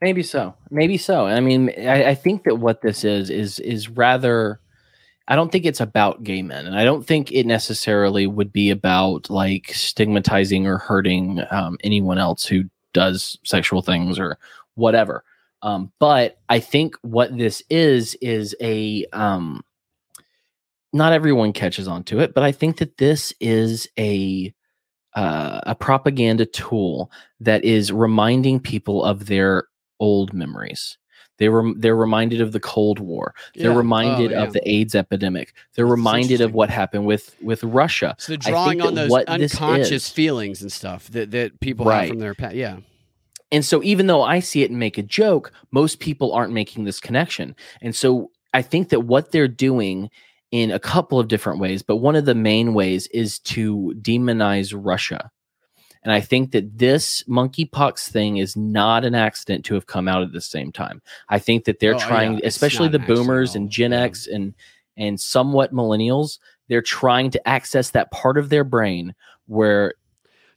[0.00, 0.54] Maybe so.
[0.70, 1.26] Maybe so.
[1.26, 4.60] I mean, I, I think that what this is is is rather.
[5.28, 8.70] I don't think it's about gay men, and I don't think it necessarily would be
[8.70, 14.38] about like stigmatizing or hurting um, anyone else who does sexual things or
[14.74, 15.24] whatever.
[15.62, 19.06] Um, but I think what this is is a.
[19.12, 19.64] Um,
[20.92, 24.52] not everyone catches on to it, but I think that this is a
[25.14, 29.64] uh, a propaganda tool that is reminding people of their
[30.00, 30.98] old memories.
[31.38, 33.34] They were they're reminded of the Cold War.
[33.54, 33.74] They're Yeah.
[33.74, 34.44] Oh, reminded Oh, yeah.
[34.44, 35.52] of the AIDS epidemic.
[35.74, 38.14] They're That's reminded of what happened with with Russia.
[38.18, 42.08] So they're I think drawing on those unconscious feelings and stuff that, that people have
[42.08, 42.54] from their past.
[42.54, 42.78] Yeah.
[43.52, 46.84] And so even though I see it and make a joke, most people aren't making
[46.84, 47.54] this connection.
[47.80, 50.10] And so I think that what they're doing
[50.50, 54.72] in a couple of different ways, but one of the main ways is to demonize
[54.76, 55.30] Russia.
[56.02, 60.22] And I think that this monkeypox thing is not an accident to have come out
[60.22, 61.02] at the same time.
[61.28, 63.92] I think that they're Oh, trying, yeah, especially the an accident at boomers and Gen
[63.92, 64.00] Yeah.
[64.02, 64.54] X and
[64.96, 66.38] and somewhat millennials,
[66.68, 69.14] they're trying to access that part of their brain
[69.46, 69.94] where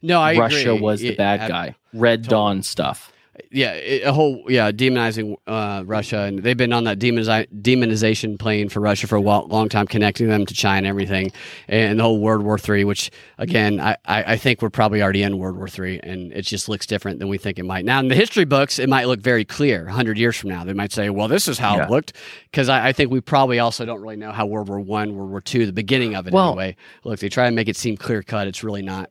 [0.02, 0.80] No, I Russia agree.
[0.80, 2.30] was the bad guy, Red totally.
[2.30, 3.09] Dawn stuff.
[3.50, 8.38] Yeah, it- a whole yeah demonizing uh, Russia, and they've been on that demonizi- demonization
[8.38, 11.32] plane for Russia for a while, long time, connecting them to China and everything,
[11.68, 12.84] and the whole World War Three.
[12.84, 16.42] Which again, I, I, I think we're probably already in World War Three, and it
[16.42, 17.84] just looks different than we think it might.
[17.84, 19.86] Now, in the history books, it might look very clear.
[19.86, 21.84] hundred years from now, they might say, "Well, this is how Yeah.
[21.84, 22.14] it looked,"
[22.50, 25.30] because I, I think we probably also don't really know how World War One, World
[25.30, 26.76] War Two, the beginning of it Well- anyway.
[27.04, 28.46] Look, they try to make it seem clear cut.
[28.48, 29.10] It's really not.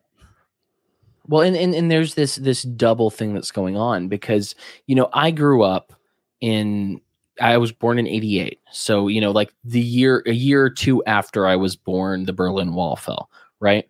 [1.30, 4.56] Well, and, and and there's this this double thing that's going on because
[4.88, 5.94] you know I grew up
[6.42, 7.02] in
[7.40, 11.04] I was born in '88, so you know like the year a year or two
[11.06, 13.88] after I was born, the Berlin Wall fell, right?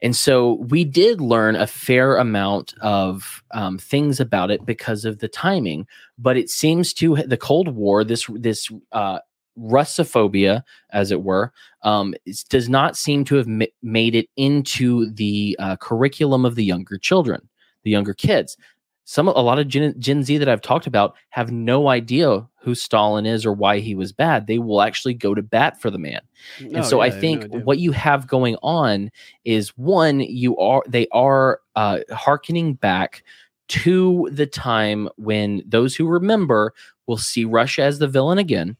[0.00, 5.18] And so we did learn a fair amount of um, things about it because of
[5.18, 9.18] the timing, but it seems to the Cold War, this this uh,
[9.60, 11.52] Russophobia, as it were,
[11.82, 12.14] um,
[12.48, 16.98] does not seem to have ma- made it into the uh, curriculum of the younger
[16.98, 17.48] children,
[17.82, 18.56] the younger kids.
[19.04, 22.74] Some a lot of Gen, Gen Z that I've talked about have no idea who
[22.74, 24.46] Stalin is or why he was bad.
[24.46, 26.20] They will actually go to bat for the man.
[26.60, 29.10] No, and so yeah, I have no think what you have going on
[29.44, 33.24] is one, you are they are uh, hearkening back
[33.68, 36.72] to the time when those who remember
[37.06, 38.76] will see Russia as the villain again.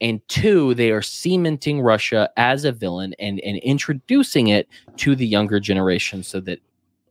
[0.00, 4.68] And two, they are cementing Russia as a villain and, and introducing it
[4.98, 6.58] to the younger generation so that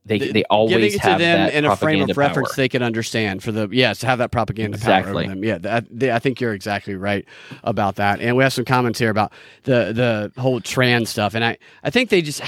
[0.06, 2.56] they th- they always it to have them that in a frame of reference power.
[2.58, 5.14] they can understand for the yes have that propaganda Exactly.
[5.14, 5.44] power over them.
[5.46, 7.26] Yeah, that, they, I think you're exactly right
[7.64, 8.20] about that.
[8.20, 9.32] And we have some comments here about
[9.64, 12.42] the the whole trans stuff, and I I think they just.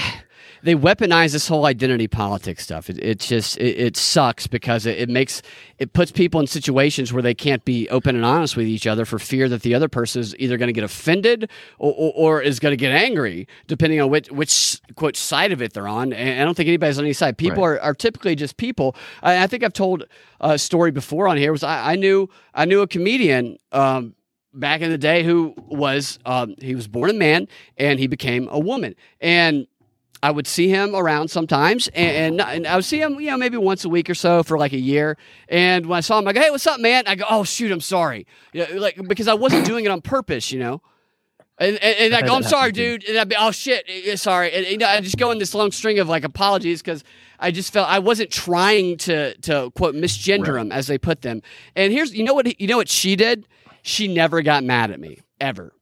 [0.62, 2.88] They weaponize this whole identity politics stuff.
[2.90, 5.42] It, it just it, it sucks because it, it makes
[5.78, 9.04] it puts people in situations where they can't be open and honest with each other
[9.04, 12.42] for fear that the other person is either going to get offended or, or, or
[12.42, 16.12] is going to get angry, depending on which which quote side of it they're on.
[16.12, 17.36] And I don't think anybody's on any side.
[17.38, 17.78] People Right.
[17.78, 18.96] are, are typically just people.
[19.22, 20.04] I, I think I've told
[20.40, 21.52] a story before on here.
[21.52, 23.58] Was I, I knew I knew a comedian.
[23.72, 24.14] Um,
[24.54, 27.46] Back in the day, who was um, he was born a man
[27.76, 29.66] and he became a woman, and
[30.22, 33.36] I would see him around sometimes, and, and, and I would see him, you know,
[33.36, 35.16] maybe once a week or so for like a year.
[35.48, 37.70] And when I saw him, I go, "Hey, what's up, man?" I go, "Oh, shoot,
[37.70, 40.80] I'm sorry," you know, like because I wasn't doing it on purpose, you know.
[41.58, 43.08] And, and, and I go, I'm sorry, dude.
[43.08, 43.88] And I'd be, oh shit,
[44.20, 44.52] sorry.
[44.52, 47.02] And, you know, I just go in this long string of like apologies because
[47.40, 50.58] I just felt I wasn't trying to to quote misgender Right.
[50.58, 51.40] them as they put them.
[51.74, 53.48] And here's, you know what, you know what she did?
[53.80, 55.72] She never got mad at me ever.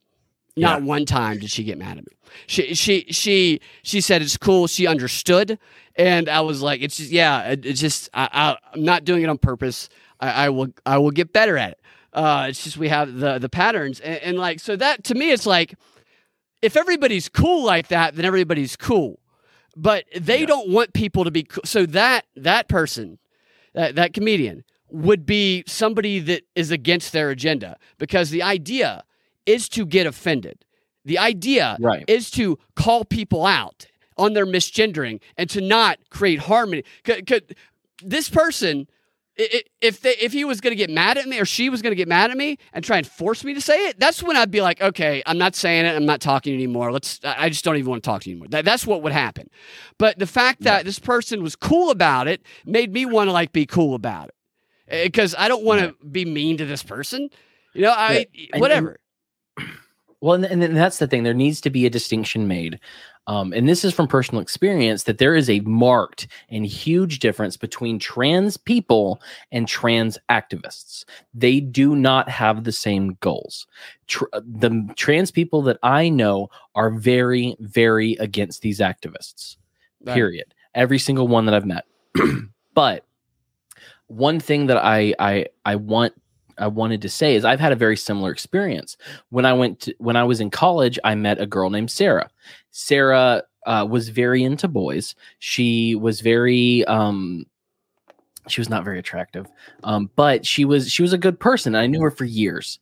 [0.56, 2.12] Not one time did she get mad at me.
[2.46, 4.66] She she she she said it's cool.
[4.66, 5.58] She understood,
[5.96, 9.28] and I was like, it's just yeah, it, it's just I, I'm not doing it
[9.28, 9.88] on purpose.
[10.20, 11.80] I, I will I will get better at it.
[12.12, 15.32] Uh, it's just we have the the patterns, and, and like so that to me,
[15.32, 15.74] it's like
[16.62, 19.18] if everybody's cool like that, then everybody's cool.
[19.76, 20.46] But they Yeah.
[20.46, 21.62] don't want people to be cool.
[21.64, 23.18] So that that person,
[23.74, 29.02] that that comedian, would be somebody that is against their agenda because the idea
[29.46, 30.64] is to get offended.
[31.04, 32.04] The idea Right.
[32.08, 33.86] is to call people out
[34.16, 36.84] on their misgendering and to not create harmony.
[37.04, 37.56] Could, could
[38.02, 38.86] this person,
[39.36, 41.90] if they, if he was going to get mad at me or she was going
[41.90, 44.36] to get mad at me and try and force me to say it, that's when
[44.36, 45.94] I'd be like, okay, I'm not saying it.
[45.96, 46.92] I'm not talking anymore.
[46.92, 47.18] Let's.
[47.24, 48.48] I just don't even want to talk to you anymore.
[48.50, 49.50] That, that's what would happen.
[49.98, 53.52] But the fact that this person was cool about it made me want to like
[53.52, 54.34] be cool about it
[54.88, 57.28] eh, because I don't want to be mean to this person.
[57.74, 58.98] You know, I and- whatever.
[60.24, 61.22] Well, and, and then that's the thing.
[61.22, 62.80] There needs to be a distinction made.
[63.26, 67.58] Um, and this is from personal experience that there is a marked and huge difference
[67.58, 69.20] between trans people
[69.52, 71.04] and trans activists.
[71.34, 73.66] They do not have the same goals.
[74.06, 79.58] Tr- the trans people that I know are very, very against these activists.
[80.06, 80.14] Right.
[80.14, 80.54] Period.
[80.74, 81.84] Every single one that I've met.
[82.74, 83.04] but
[84.06, 86.14] one thing that I I I want
[86.58, 88.96] I wanted to say is I've had a very similar experience.
[89.30, 92.30] When I went to, when I was in college, I met a girl named Sarah.
[92.70, 95.14] Sarah uh, was very into boys.
[95.38, 97.46] She was very um
[98.46, 99.46] she was not very attractive.
[99.84, 101.74] Um but she was she was a good person.
[101.74, 102.78] I knew her for years.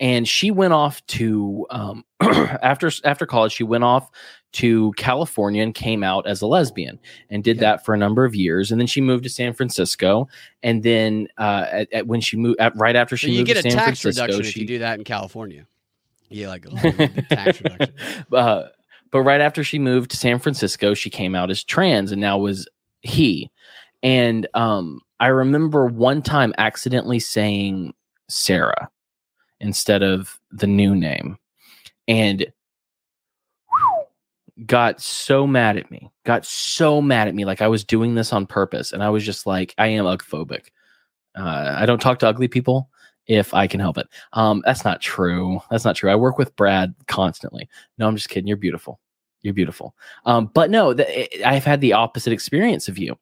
[0.00, 4.10] And she went off to um after after college she went off
[4.54, 8.36] to California and came out as a lesbian and did that for a number of
[8.36, 8.70] years.
[8.70, 10.28] And then she moved to San Francisco.
[10.62, 13.56] And then uh, at, at- when she moved, at, right after she So you get
[13.56, 15.66] a San tax Francisco, reduction if she, you do that in California.
[16.28, 17.94] Yeah, like a little bit of tax reduction.
[18.32, 18.62] uh,
[19.10, 22.38] but right after she moved to San Francisco, she came out as trans and now
[22.38, 22.68] was
[23.02, 23.50] he.
[24.04, 27.92] And um, I remember one time accidentally saying
[28.28, 28.88] Sarah
[29.60, 31.38] instead of the new name,
[32.08, 32.46] and
[34.66, 36.10] got so mad at me.
[36.24, 39.24] Got so mad at me, like I was doing this on purpose, and I was
[39.24, 40.68] just like, I am ugphobic.
[41.36, 42.88] Uh, I don't talk to ugly people
[43.26, 44.06] if I can help it.
[44.34, 45.60] Um, that's not true.
[45.70, 46.10] That's not true.
[46.10, 47.68] I work with Brad constantly.
[47.98, 48.46] No, I'm just kidding.
[48.46, 49.00] You're beautiful.
[49.42, 49.94] You're beautiful.
[50.24, 53.18] Um, but no, th- I've had the opposite experience of you,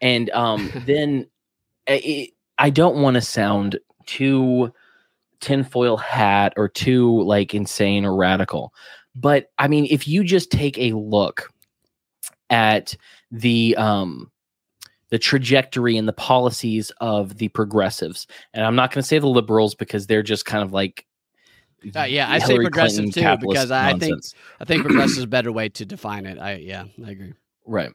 [0.00, 1.26] and um, then
[1.88, 4.72] I, I don't want to sound too
[5.40, 8.72] tinfoil hat or too like insane or radical,
[9.14, 11.52] but I mean, if you just take a look
[12.50, 12.96] at
[13.30, 14.30] the um
[15.10, 19.26] the trajectory and the policies of the progressives and i'm not going to say the
[19.26, 21.04] liberals because they're just kind of like
[21.94, 24.22] Uh, yeah, I say progressive Clinton too, because I think-
[24.60, 26.38] I think progressive is a better way to define it.
[26.38, 27.32] I yeah, I agree.
[27.66, 27.92] right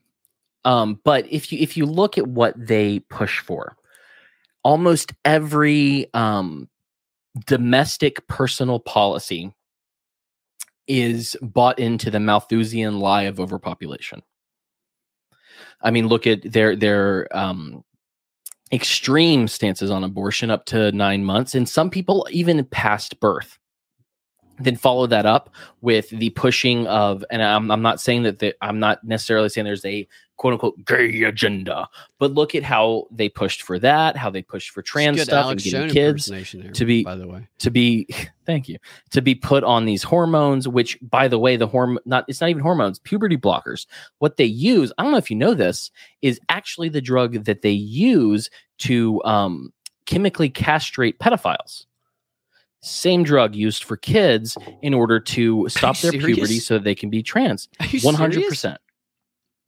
[0.65, 3.77] um but if you if you look at what they push for
[4.63, 6.67] almost every um
[7.45, 9.53] domestic personal policy
[10.87, 14.21] is bought into the malthusian lie of overpopulation.
[15.81, 17.83] I mean look at their their um
[18.71, 23.57] extreme stances on abortion up to nine months and some people even past birth
[24.59, 25.49] then follow that up
[25.81, 29.65] with the pushing of and I'm, I'm not saying that the, i'm not necessarily saying
[29.65, 30.07] there's a
[30.41, 31.87] quote unquote gay agenda
[32.17, 35.63] but look at how they pushed for that how they pushed for trans stuff Alex
[35.65, 37.47] and getting kids there, to be- by the way.
[37.59, 38.07] to be
[38.47, 38.79] thank you
[39.11, 42.49] to be put on these hormones which by the way the hormone not it's not
[42.49, 43.85] even hormones puberty blockers
[44.17, 45.91] what they use i don't know if you know this
[46.23, 49.71] is actually the drug that they use to um,
[50.07, 51.85] chemically castrate pedophiles
[52.81, 56.35] same drug used for kids in order to stop their serious?
[56.35, 58.65] puberty so they can be trans 100% serious?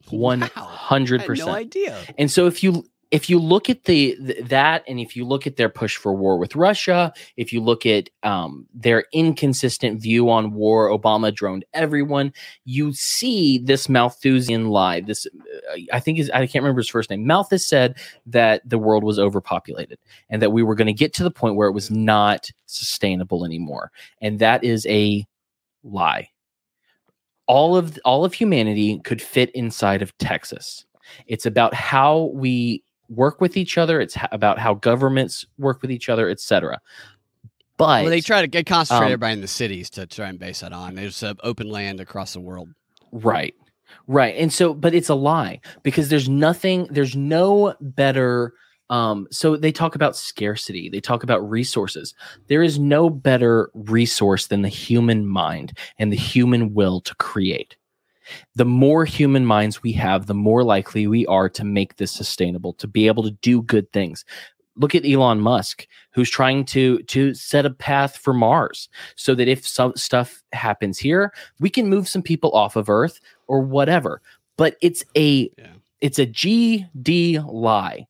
[0.08, 1.98] 100% I had no idea.
[2.18, 5.46] and so if you if you look at the th- that and if you look
[5.46, 10.32] at their push for war with Russia, if you look at um, their inconsistent view
[10.32, 12.34] on war, Obama droned everyone.
[12.66, 15.02] You see this Malthusian lie.
[15.02, 17.28] This uh, I think is I can't remember his first name.
[17.28, 21.24] Malthus said that the world was overpopulated and that we were going to get to
[21.24, 23.92] the point where it was not sustainable anymore,
[24.22, 25.24] and that is a
[25.84, 26.30] lie.
[27.48, 30.86] All of all of humanity could fit inside of Texas.
[31.28, 34.00] It's about how we work with each other.
[34.00, 36.80] It's ha- about how governments work with each other, etc.
[37.78, 40.40] But Well, they try to get concentrate um, everybody in the cities to try and
[40.40, 40.96] base that on.
[40.96, 42.70] There's uh, open land across the world.
[43.12, 43.54] right,
[44.08, 46.88] right, and so, but it's a lie because there's nothing.
[46.92, 48.54] There's no better.
[48.90, 50.90] Um, so they talk about scarcity.
[50.90, 52.14] They talk about resources.
[52.48, 57.76] There is no better resource than the human mind and the human will to create.
[58.56, 62.72] the more human minds we have, the more likely we are to make this sustainable,
[62.74, 64.24] to be able to do good things.
[64.78, 69.50] Look at Elon Musk, who's trying to to set a path for Mars, so that
[69.50, 74.22] if some stuff happens here, we can move some people off of Earth or whatever.
[74.58, 75.74] But it's a Yeah.
[76.00, 78.08] it's a GD lie.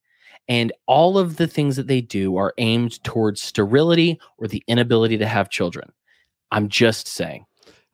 [0.47, 5.17] And all of the things that they do are aimed towards sterility or the inability
[5.19, 5.91] to have children.
[6.51, 7.45] I'm just saying.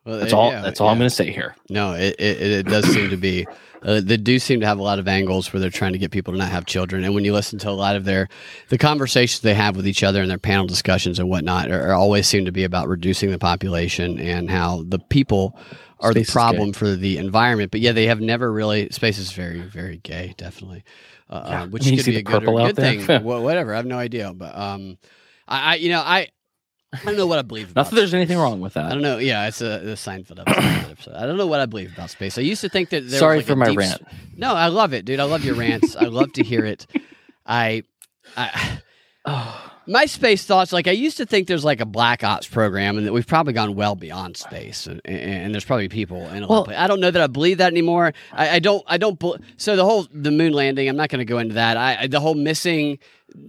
[0.04, 0.50] Well, That's uh, all.
[0.50, 1.54] yeah, that's all I'm going to say here.
[1.68, 3.46] No, it, it, it does seem to be.
[3.82, 6.10] Uh, they do seem to have a lot of angles where they're trying to get
[6.10, 7.04] people to not have children.
[7.04, 8.28] And when you listen to a lot of their
[8.68, 11.94] the conversations they have with each other and their panel discussions and whatnot, are, are
[11.94, 15.58] always seem to be about reducing the population and how the people
[16.00, 17.70] are Space the problem for the environment.
[17.70, 18.88] But yeah, they have never really.
[18.90, 20.82] Space is very, very gay, definitely.
[21.30, 21.64] Uh, Yeah.
[21.66, 23.22] which I mean, could be a good, or good thing.
[23.24, 23.72] Whatever.
[23.72, 24.32] I have no idea.
[24.34, 24.98] But um,
[25.48, 26.28] I, I you know, I.
[26.92, 27.76] I don't know what I believe.
[27.76, 28.16] Not that there's space.
[28.16, 28.86] anything wrong with that.
[28.86, 29.18] I don't know.
[29.18, 30.90] Yeah, it's a, the Seinfeld episode.
[30.90, 31.14] episode.
[31.14, 32.36] I don't know what I believe about space.
[32.36, 33.08] I used to think that.
[33.08, 33.92] There Sorry like for a my rant.
[33.92, 35.20] s- No, I love it, dude.
[35.20, 35.94] I love your rants.
[35.94, 36.88] I love to hear it.
[37.46, 37.84] I,
[38.36, 38.80] I,
[39.24, 40.72] Oh, my space thoughts.
[40.72, 43.52] Like I used to think there's like a black ops program, and that we've probably
[43.52, 46.64] gone well beyond space, and, and, and there's probably people in a lot Well- of
[46.66, 46.82] places.
[46.82, 48.12] I don't know that I believe that anymore.
[48.32, 48.82] I, I don't.
[48.86, 49.20] I don't.
[49.56, 50.88] So the whole the moon landing.
[50.88, 51.76] I'm not going to go into that.
[51.76, 52.98] I I- the whole missing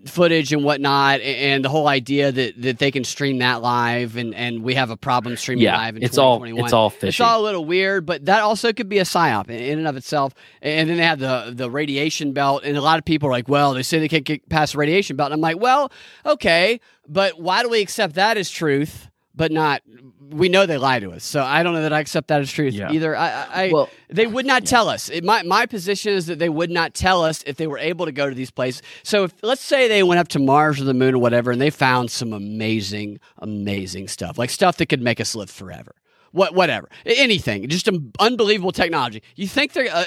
[0.05, 4.15] footage and whatnot, a- and the whole idea that that they can stream that live,
[4.15, 7.19] and and we have a problem streaming yeah, live in it's all it's all It's
[7.19, 9.97] all a little weird, but that also could be a psyop in, in and of
[9.97, 10.33] itself.
[10.61, 13.49] And then they have the the radiation belt, and a lot of people are like,
[13.49, 15.91] "Well, they say they can't get past the radiation belt." And I'm like, "Well,
[16.33, 19.81] okay, but why do we accept that as truth, but not?
[20.29, 22.49] We know they lie to us, so I don't know that I accept that as
[22.49, 22.89] truth Yeah.
[22.91, 23.17] either.
[23.17, 25.09] I, I, I well, they would not tell us.
[25.09, 28.05] It, my my position is that they would not tell us if they were able
[28.05, 28.81] to go to these places.
[29.03, 31.59] So if let's say they went up to Mars or the moon or whatever, and
[31.59, 35.95] they found some amazing, amazing stuff, like stuff that could make us live forever.
[36.31, 39.21] What, whatever, anything, just unbelievable technology.
[39.35, 40.05] You think they're uh,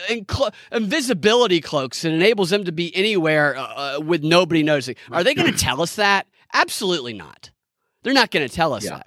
[0.72, 4.96] invisibility cloaks that enables them to be anywhere uh, uh, with nobody noticing?
[5.12, 6.26] Are they going to tell us that?
[6.54, 7.50] Absolutely not.
[8.02, 8.90] They're not going to tell us Yeah.
[8.98, 9.06] that.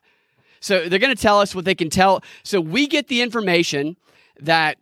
[0.59, 2.23] So they're going to tell us what they can tell.
[2.43, 3.95] So we get the information
[4.39, 4.77] that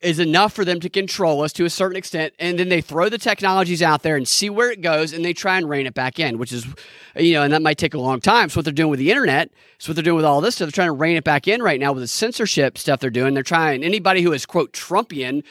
[0.00, 3.08] is enough for them to control us to a certain extent, and then they throw
[3.08, 5.94] the technologies out there and see where it goes, and they try and rein it
[5.94, 6.66] back in, which is,
[7.14, 8.48] you know, and that might take a long time.
[8.48, 10.66] So what they're doing with the internet, it's what they're doing with all this stuff.
[10.66, 13.34] They're trying to rein it back in right now with the censorship stuff they're doing.
[13.34, 15.42] They're trying anybody who is quote Trumpian.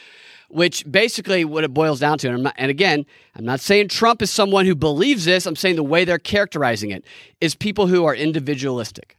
[0.48, 4.22] Which basically what it boils down to, and, not, and again, I'm not saying Trump
[4.22, 5.48] is someone who believes this.
[5.48, 7.04] I'm saying the way they're characterizing it
[7.42, 9.18] is people who are individualistic.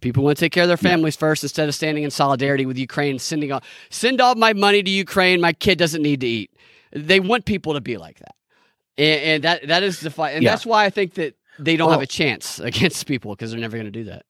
[0.00, 2.78] People want to take care of their families first instead of standing in solidarity with
[2.78, 5.40] Ukraine sending all send all my money to Ukraine.
[5.40, 6.50] My kid doesn't need to eat.
[6.92, 8.34] They want people to be like that,
[8.98, 10.50] and, and that that is the fight, and Yeah.
[10.50, 13.76] that's why I think that they don't have a chance against people because they're never
[13.76, 14.24] going to do that.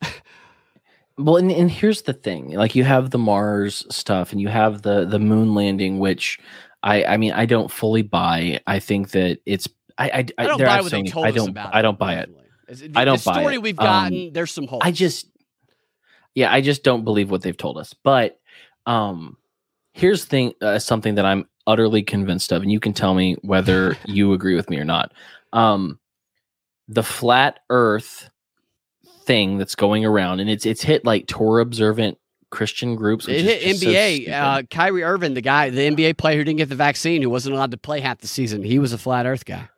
[1.19, 4.83] well, and, and here's the thing: like you have the Mars stuff, and you have
[4.83, 6.39] the the moon landing, which
[6.83, 8.61] I I mean I don't fully buy.
[8.67, 9.69] I think that it's
[9.99, 11.75] I I, I don't buy what they told I us don't about.
[11.75, 12.31] I don't buy it.
[12.97, 13.63] I don't the buy story it.
[13.63, 14.33] we've Um, gotten.
[14.33, 14.83] there's some holes.
[14.85, 15.27] I just
[16.37, 17.93] yeah, I just don't believe what they've told us.
[18.05, 18.39] But
[18.87, 19.37] um
[19.95, 23.97] here's thing uh, something that I'm utterly convinced of and you can tell me whether
[24.05, 25.13] you agree with me or not.
[25.53, 25.99] Um
[26.89, 28.31] the flat earth
[29.25, 32.17] thing that's going around, and it's it's hit like Torah observant
[32.51, 33.27] Christian groups.
[33.27, 34.15] Which It hit so NBA.
[34.15, 34.33] stupid.
[34.33, 37.57] uh, Kyrie Irving, the guy, the NBA player who didn't get the vaccine, who wasn't
[37.57, 39.69] allowed to play half the season, he was a flat Earth guy.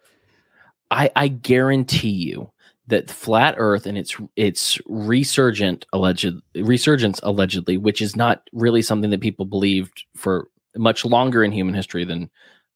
[0.91, 2.51] I, I guarantee you
[2.89, 9.11] that flat Earth and its its resurgent alleged resurgence allegedly, which is not really something
[9.11, 12.31] that people believed for much longer in human history than.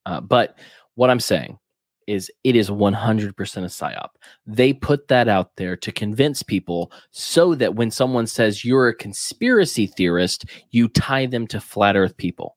[0.06, 0.58] Uh, but
[0.94, 1.58] what I'm saying
[2.06, 4.08] is, it is 100% a psyop.
[4.46, 8.94] They put that out there to convince people so that when someone says you're a
[8.94, 12.56] conspiracy theorist, you tie them to flat Earth people.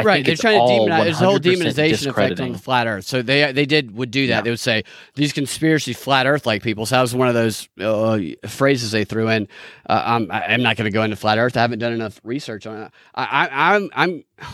[0.00, 1.04] I right, they're trying to demonize.
[1.04, 3.04] There's a whole demonization effect on the flat Earth.
[3.06, 4.36] So they they did would do that.
[4.36, 4.40] Yeah.
[4.42, 6.86] They would say these conspiracy flat Earth like people.
[6.86, 8.18] So that was one of those uh,
[8.48, 9.48] phrases they threw in.
[9.88, 11.56] Uh, I'm I'm not going to go into flat Earth.
[11.56, 12.92] I haven't done enough research on it.
[13.14, 14.24] I, I I'm I'm.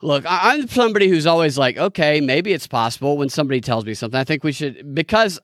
[0.00, 3.94] Look, I- I'm somebody who's always like, okay, maybe it's possible when somebody tells me
[3.94, 4.18] something.
[4.18, 5.40] I think we should because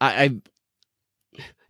[0.00, 0.30] I, I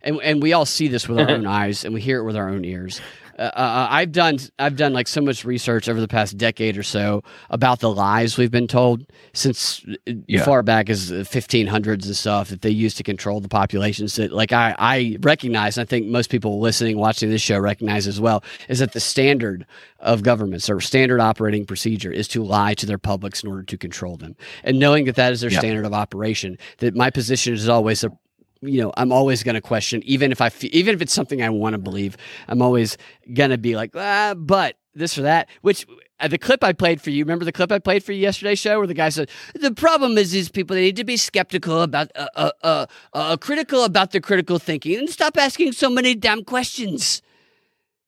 [0.01, 2.35] and and we all see this with our own eyes and we hear it with
[2.37, 3.01] our own ears.
[3.39, 6.83] Uh, uh, I've done I've done like so much research over the past decade or
[6.83, 10.43] so about the lies we've been told since uh, Yeah.
[10.43, 14.15] far back as the 1500s and stuff that they used to control the populations.
[14.15, 18.07] That like I I recognize, and I think most people listening watching this show recognize
[18.07, 19.65] as well, is that the standard
[19.99, 23.77] of governments or standard operating procedure is to lie to their publics in order to
[23.77, 24.35] control them.
[24.63, 25.59] And knowing that that is their Yeah.
[25.59, 28.11] standard of operation, that my position is always a
[28.61, 31.41] you know, I'm always going to question, even if I, fe- even if it's something
[31.41, 32.15] I want to believe,
[32.47, 32.97] I'm always
[33.33, 35.49] going to be like, ah, but this or that.
[35.61, 35.87] Which
[36.19, 38.53] uh, the clip I played for you, remember the clip I played for you yesterday
[38.55, 41.81] show, where the guy said, the problem is these people they need to be skeptical
[41.81, 46.13] about, uh, uh, uh, uh, critical about their critical thinking, and stop asking so many
[46.13, 47.21] damn questions.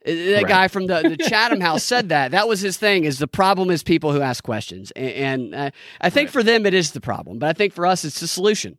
[0.05, 0.47] Uh, That Right.
[0.47, 2.29] guy from the, the Chatham House said that.
[2.31, 3.05] That was his thing.
[3.05, 6.33] Is the problem is people who ask questions, and, and uh, I think Right.
[6.33, 8.77] for them it is the problem, but I think for us it's the solution.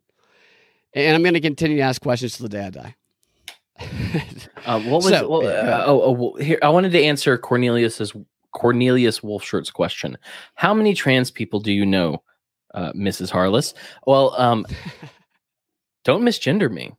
[0.95, 2.95] And I'm going to continue to ask questions till the day I die.
[4.65, 8.13] Uh, what was So, well, uh, oh, oh well, here I wanted to answer Cornelius's
[8.51, 10.17] Cornelius Wolfshirt's question.
[10.55, 12.23] How many trans people do you know,
[12.73, 13.29] uh, Mrs.
[13.29, 13.73] Harless?
[14.07, 14.65] Well, um,
[16.05, 16.93] don't misgender me.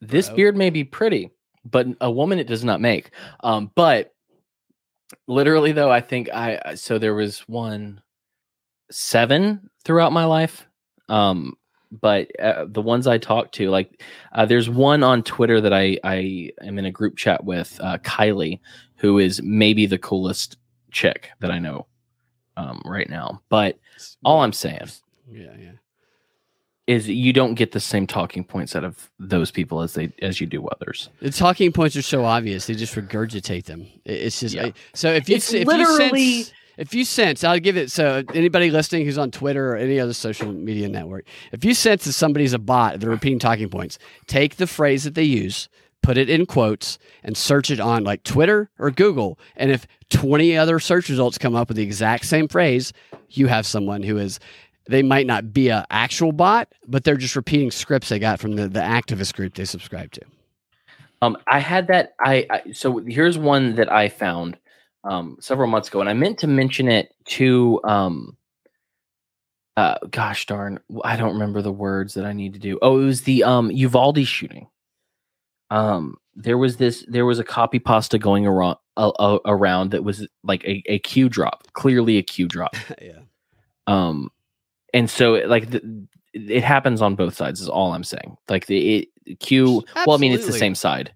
[0.00, 0.36] This Bro.
[0.36, 1.30] beard may be pretty,
[1.64, 3.10] but a woman it does not make.
[3.40, 4.14] Um, but
[5.26, 8.00] literally though, I think I I- so there was one
[8.90, 10.66] seven throughout my life.
[11.08, 11.56] Um,
[12.00, 14.02] but uh, the ones I talked to, like,
[14.32, 17.98] uh, there's one on Twitter that I I am in a group chat with, uh,
[17.98, 18.60] Kylie,
[18.96, 20.56] who is maybe the coolest
[20.90, 21.86] chick that I know
[22.56, 23.42] um, right now.
[23.48, 23.78] But
[24.24, 24.88] all I'm saying
[25.30, 25.70] yeah, yeah.
[26.86, 30.40] is you don't get the same talking points out of those people as they as
[30.40, 31.08] you do others.
[31.20, 33.86] The talking points are so obvious; they just regurgitate them.
[34.04, 34.66] It's just Yeah.
[34.66, 35.12] I- so.
[35.12, 37.90] If you It's if literally- you sense, if you sense, I'll give it.
[37.90, 42.04] So anybody listening who's on Twitter or any other social media network, if you sense
[42.04, 43.98] that somebody's a bot, they're repeating talking points.
[44.26, 45.68] Take the phrase that they use,
[46.02, 49.38] put it in quotes, and search it on like Twitter or Google.
[49.56, 52.92] And if twenty other search results come up with the exact same phrase,
[53.30, 54.40] you have someone who is.
[54.86, 58.56] They might not be a actual bot, but they're just repeating scripts they got from
[58.56, 60.20] the, the activist group they subscribe to.
[61.22, 62.14] Um, I had that.
[62.20, 64.58] I, I so here's one that I found
[65.04, 67.80] um, several months ago, and I meant to mention it to.
[67.84, 68.36] Um,
[69.76, 72.78] uh, gosh darn, I don't remember the words that I need to do.
[72.80, 74.68] Oh, it was the um Uvalde shooting.
[75.70, 77.04] Um, there was this.
[77.08, 80.98] There was a copy pasta going around uh, uh, around that was like a, a
[81.00, 82.76] Q drop, clearly a Q drop.
[83.02, 83.20] yeah.
[83.86, 84.30] Um,
[84.92, 87.60] and so like the, it happens on both sides.
[87.60, 88.36] Is all I'm saying.
[88.48, 89.84] Like the it, Q.
[90.06, 91.12] Well, I mean it's the same side,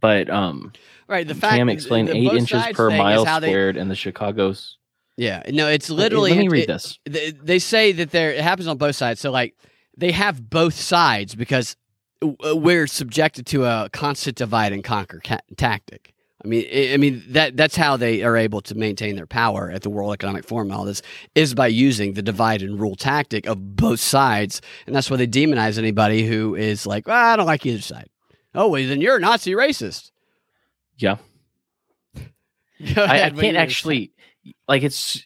[0.00, 0.72] but um.
[1.08, 1.26] Right.
[1.26, 4.78] The fact Cam explained the eight inches per mile how they- squared in the Chicago's.
[5.16, 5.42] yeah.
[5.50, 6.30] No, it's Uh, literally.
[6.30, 6.98] Let me read it- this.
[7.04, 9.20] They, they say that there it happens on both sides.
[9.20, 9.54] So like
[9.96, 11.76] they have both sides because
[12.22, 16.14] we're subjected to a constant divide and conquer ca- tactic.
[16.44, 19.70] I mean, I I mean that that's how they are able to maintain their power
[19.70, 20.68] at the World Economic Forum.
[20.70, 21.02] and All this
[21.34, 25.26] is by using the divide and rule tactic of both sides, and that's why they
[25.26, 28.08] demonize anybody who is like, well, I don't like either side.
[28.54, 30.10] Oh, well, then you're a Nazi racist.
[30.98, 31.16] Yeah,
[32.16, 34.12] I, I ahead, what you can't actually
[34.68, 35.24] like it's.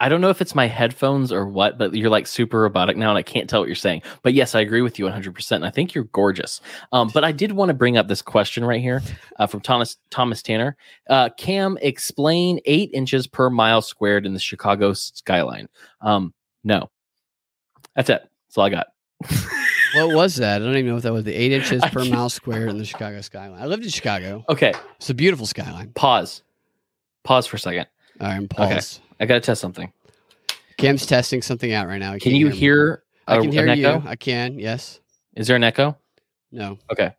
[0.00, 3.10] I don't know if it's my headphones or what, but you're like super robotic now,
[3.10, 4.02] and I can't tell what you're saying.
[4.22, 5.32] But yes, I agree with you 100.
[5.32, 6.60] percent And I think you're gorgeous.
[6.90, 9.00] Um, but I did want to bring up this question right here
[9.38, 10.76] uh, from Thomas Thomas Tanner.
[11.08, 15.68] Uh, Cam, explain eight inches per mile squared in the Chicago skyline.
[16.00, 16.34] Um,
[16.64, 16.90] no,
[17.94, 18.28] that's it.
[18.48, 18.88] That's all I got.
[19.94, 20.62] What was that?
[20.62, 21.24] I don't even know what that was.
[21.24, 23.60] The eight inches per mile square in the Chicago skyline.
[23.60, 24.44] I lived in Chicago.
[24.48, 25.90] Okay, It's a beautiful skyline.
[25.94, 26.42] pause.
[27.24, 27.86] Pause for a second.
[28.20, 29.00] All right, I'm paused.
[29.20, 29.92] I got to test something.
[30.78, 32.12] Cam's testing something out right now.
[32.14, 33.02] I Can you hear?
[33.28, 33.86] I a- can hear an you.
[33.86, 34.02] echo?
[34.08, 34.58] I can.
[34.58, 35.00] Yes.
[35.36, 35.96] Is there an echo?
[36.50, 36.78] No.
[36.90, 37.12] Okay.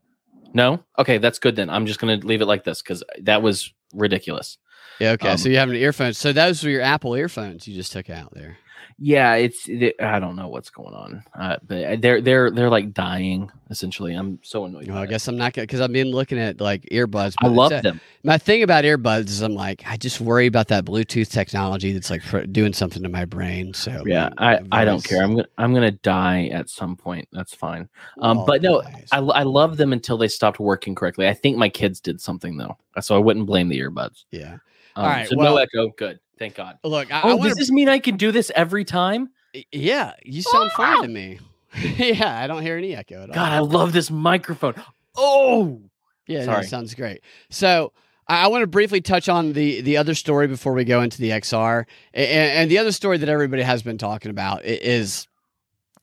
[0.54, 0.84] No?
[1.00, 1.70] Okay, that's good then.
[1.70, 4.58] I'm just going to leave it like this because that was ridiculous.
[5.00, 5.12] Yeah.
[5.12, 5.30] Okay.
[5.30, 6.18] Um, so you have an earphones.
[6.18, 8.58] So those were your Apple earphones you just took out there.
[8.98, 12.94] Yeah, it's it, I don't know what's going on, uh, but they're they're they're like
[12.94, 14.14] dying essentially.
[14.14, 14.88] I'm so annoyed.
[14.88, 15.10] Well, I it.
[15.10, 17.34] guess I'm not gonna because I've been looking at like earbuds.
[17.42, 18.00] I love a- them.
[18.24, 22.10] My thing about earbuds is I'm like I just worry about that Bluetooth technology that's
[22.10, 22.22] like
[22.52, 23.74] doing something to my brain.
[23.74, 25.24] So Yeah, I my I don't care.
[25.24, 27.28] I'm gonna I'm gonna die at some point.
[27.32, 27.90] That's fine.
[28.20, 29.08] Um, Oh, but no, nice.
[29.12, 31.28] I I love them until they stopped working correctly.
[31.28, 34.26] I think my kids did something though, so I wouldn't blame the earbuds.
[34.32, 34.58] yeah.
[34.96, 35.90] Um, All right, so well- no echo.
[35.98, 36.78] Good, thank God.
[36.84, 39.30] Look, I, I Oh, wanna, does this mean I can do this every time?
[39.72, 40.52] yeah, you ah!
[40.52, 41.40] sound fine to me.
[41.98, 43.36] yeah, I don't hear any echo at all.
[43.36, 44.76] God, I love this microphone.
[45.16, 45.82] Oh,
[46.28, 46.64] Yeah, no, Sorry.
[46.66, 47.22] sounds great.
[47.50, 47.94] So
[48.28, 51.20] I, I want to briefly touch on the the other story before we go into
[51.20, 55.28] the XR, and, and the other story that everybody has been talking about i- is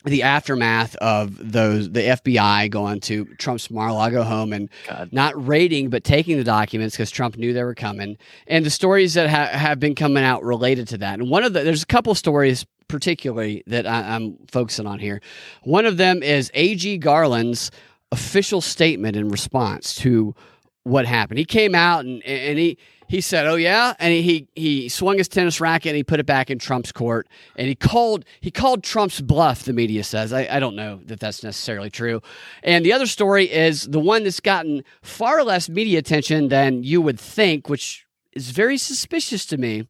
[0.05, 5.13] the aftermath of those the FBI going to Trump's Mar-a-Lago home and God.
[5.13, 8.17] not raiding but taking the documents because Trump knew they were coming,
[8.47, 11.19] and the stories that ha- have been coming out related to that.
[11.19, 15.21] And one of the there's a couple stories particularly that I, I'm focusing on here.
[15.63, 16.99] One of them is A.G.
[16.99, 17.71] Garland's
[18.11, 20.35] official statement in response to
[20.83, 21.39] what happened.
[21.39, 22.79] He came out and and he
[23.11, 26.27] he said, "Oh yeah," and he he swung his tennis racket and he put it
[26.27, 27.27] back in Trump's court
[27.57, 29.65] and he called he called Trump's bluff.
[29.65, 30.33] The media says.
[30.33, 32.23] I, I don't know that that's necessarily true.
[32.63, 37.03] And the other story is the one that's gotten far less media attention than you
[37.03, 39.89] would think, which is very suspicious to me.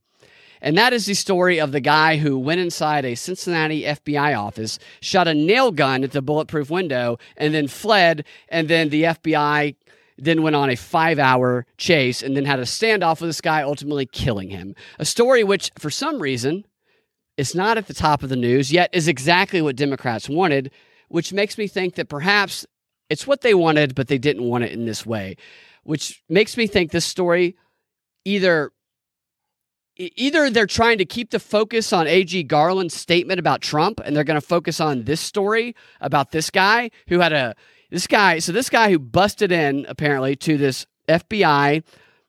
[0.63, 4.79] And that is the story of the guy who went inside a Cincinnati FBI office,
[5.01, 8.25] shot a nail gun at the bulletproof window, and then fled.
[8.49, 9.77] And then the FBI
[10.21, 13.63] then went on a five hour chase and then had a standoff with this guy,
[13.63, 14.75] ultimately killing him.
[14.99, 16.65] A story which, for some reason,
[17.37, 20.71] is not at the top of the news, yet is exactly what Democrats wanted,
[21.09, 22.67] which makes me think that perhaps
[23.09, 25.37] it's what they wanted, but they didn't want it in this way,
[25.83, 27.57] which makes me think this story
[28.25, 28.73] either
[29.97, 34.25] either they're trying to keep the focus on AG Garland's statement about Trump and they're
[34.25, 37.55] going to focus on this story about this guy who had a
[37.91, 41.83] this guy so this guy who busted in apparently to this FBI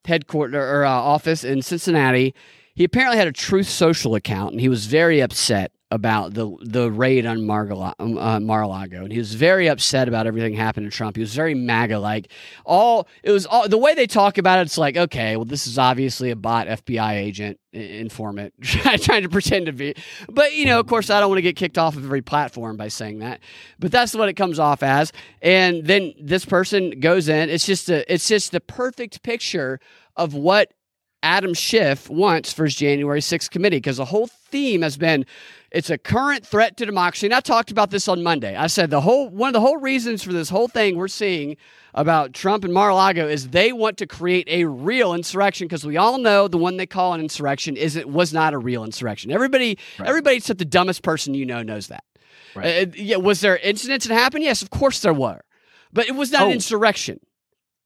[0.06, 2.34] headquarters or uh, office in Cincinnati
[2.74, 6.90] he apparently had a Truth Social account and he was very upset about the the
[6.90, 10.96] raid on Mar-a-Lago, um, uh, Mar-a-Lago and he was very upset about everything happening to
[10.96, 11.18] Trump.
[11.18, 12.32] He was very MAGA like.
[12.66, 14.64] All it was all the way they talk about it.
[14.64, 19.66] It's like okay, well this is obviously a bot FBI agent informant trying to pretend
[19.66, 19.94] to be.
[20.30, 22.78] But you know, of course, I don't want to get kicked off of every platform
[22.78, 23.42] by saying that.
[23.80, 25.12] But that's what it comes off as.
[25.42, 27.50] And then this person goes in.
[27.50, 29.80] It's just a it's just the perfect picture
[30.16, 30.72] of what
[31.24, 35.26] Adam Schiff wants for his January 6th committee because the whole theme has been
[35.72, 37.28] it's a current threat to democracy.
[37.28, 38.56] And I talked about this on Monday.
[38.58, 41.56] I said the whole one of the whole reasons for this whole thing we're seeing
[41.94, 46.18] about Trump and Mar-a-Lago is they want to create a real insurrection because we all
[46.18, 49.32] know the one they call an insurrection is it was not a real insurrection.
[49.32, 50.08] Everybody, Right.
[50.10, 52.04] everybody except the dumbest person you know knows that.
[52.56, 52.88] Right.
[52.88, 54.44] Uh, yeah, was there incidents that happened?
[54.44, 55.42] Yes, of course there were,
[55.94, 56.52] but it was not an Oh.
[56.54, 57.20] insurrection.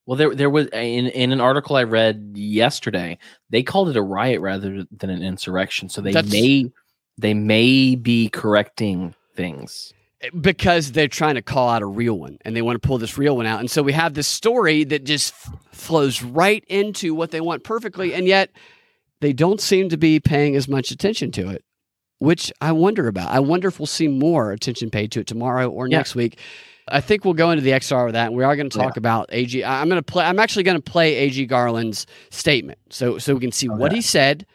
[0.05, 3.17] Well, there there was in in an article I read yesterday.
[3.49, 5.89] They called it a riot rather than an insurrection.
[5.89, 6.71] So they That's- may
[7.17, 9.93] they may be correcting things.
[10.21, 12.97] Eh, because they're trying to call out a real one and they want to pull
[12.97, 13.59] this real one out.
[13.61, 17.63] And so we have this story that just f- flows right into what they want
[17.63, 18.13] perfectly.
[18.13, 18.51] And yet
[19.21, 21.63] they don't seem to be paying as much attention to it,
[22.19, 23.31] which I wonder about.
[23.31, 25.97] I wonder if we'll see more attention paid to it tomorrow or Yeah.
[25.97, 26.37] next week.
[26.87, 28.27] I think we'll go into the XR with that.
[28.27, 29.63] And we are going to talk about AG.
[29.63, 33.39] I'm going to play, I'm actually going to play AG Garland's statement so, so we
[33.39, 34.45] can see oh, what he said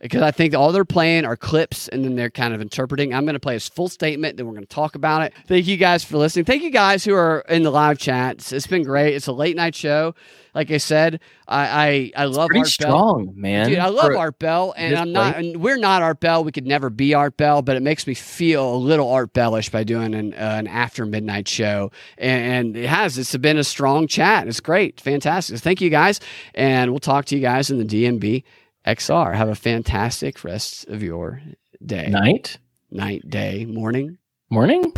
[0.00, 3.14] because I think all they're playing are clips and then they're kind of interpreting.
[3.14, 5.32] I'm going to play his full statement, then we're going to talk about it.
[5.46, 6.44] Thank you guys for listening.
[6.44, 8.52] Thank you guys who are in the live chat.
[8.52, 9.14] It's, been great.
[9.14, 10.14] It's a late night show.
[10.54, 12.64] Like I said, I I, I love Art Bell.
[12.64, 13.68] strong, man.
[13.68, 15.36] Dude, I love For- Art Bell, and I'm not.
[15.36, 16.44] And we're not Art Bell.
[16.44, 19.68] We could never be Art Bell, but it makes me feel a little Art Bellish
[19.68, 21.90] by doing an, uh, an after midnight show.
[22.16, 23.18] And, and it has.
[23.18, 24.48] It's been a strong chat.
[24.48, 25.58] It's great, fantastic.
[25.58, 26.20] Thank you guys,
[26.54, 28.42] and we'll talk to you guys in the DNB
[28.86, 29.34] XR.
[29.34, 31.42] Have a fantastic rest of your
[31.84, 32.58] day, night,
[32.90, 34.18] night, day, morning.
[34.50, 34.92] morning.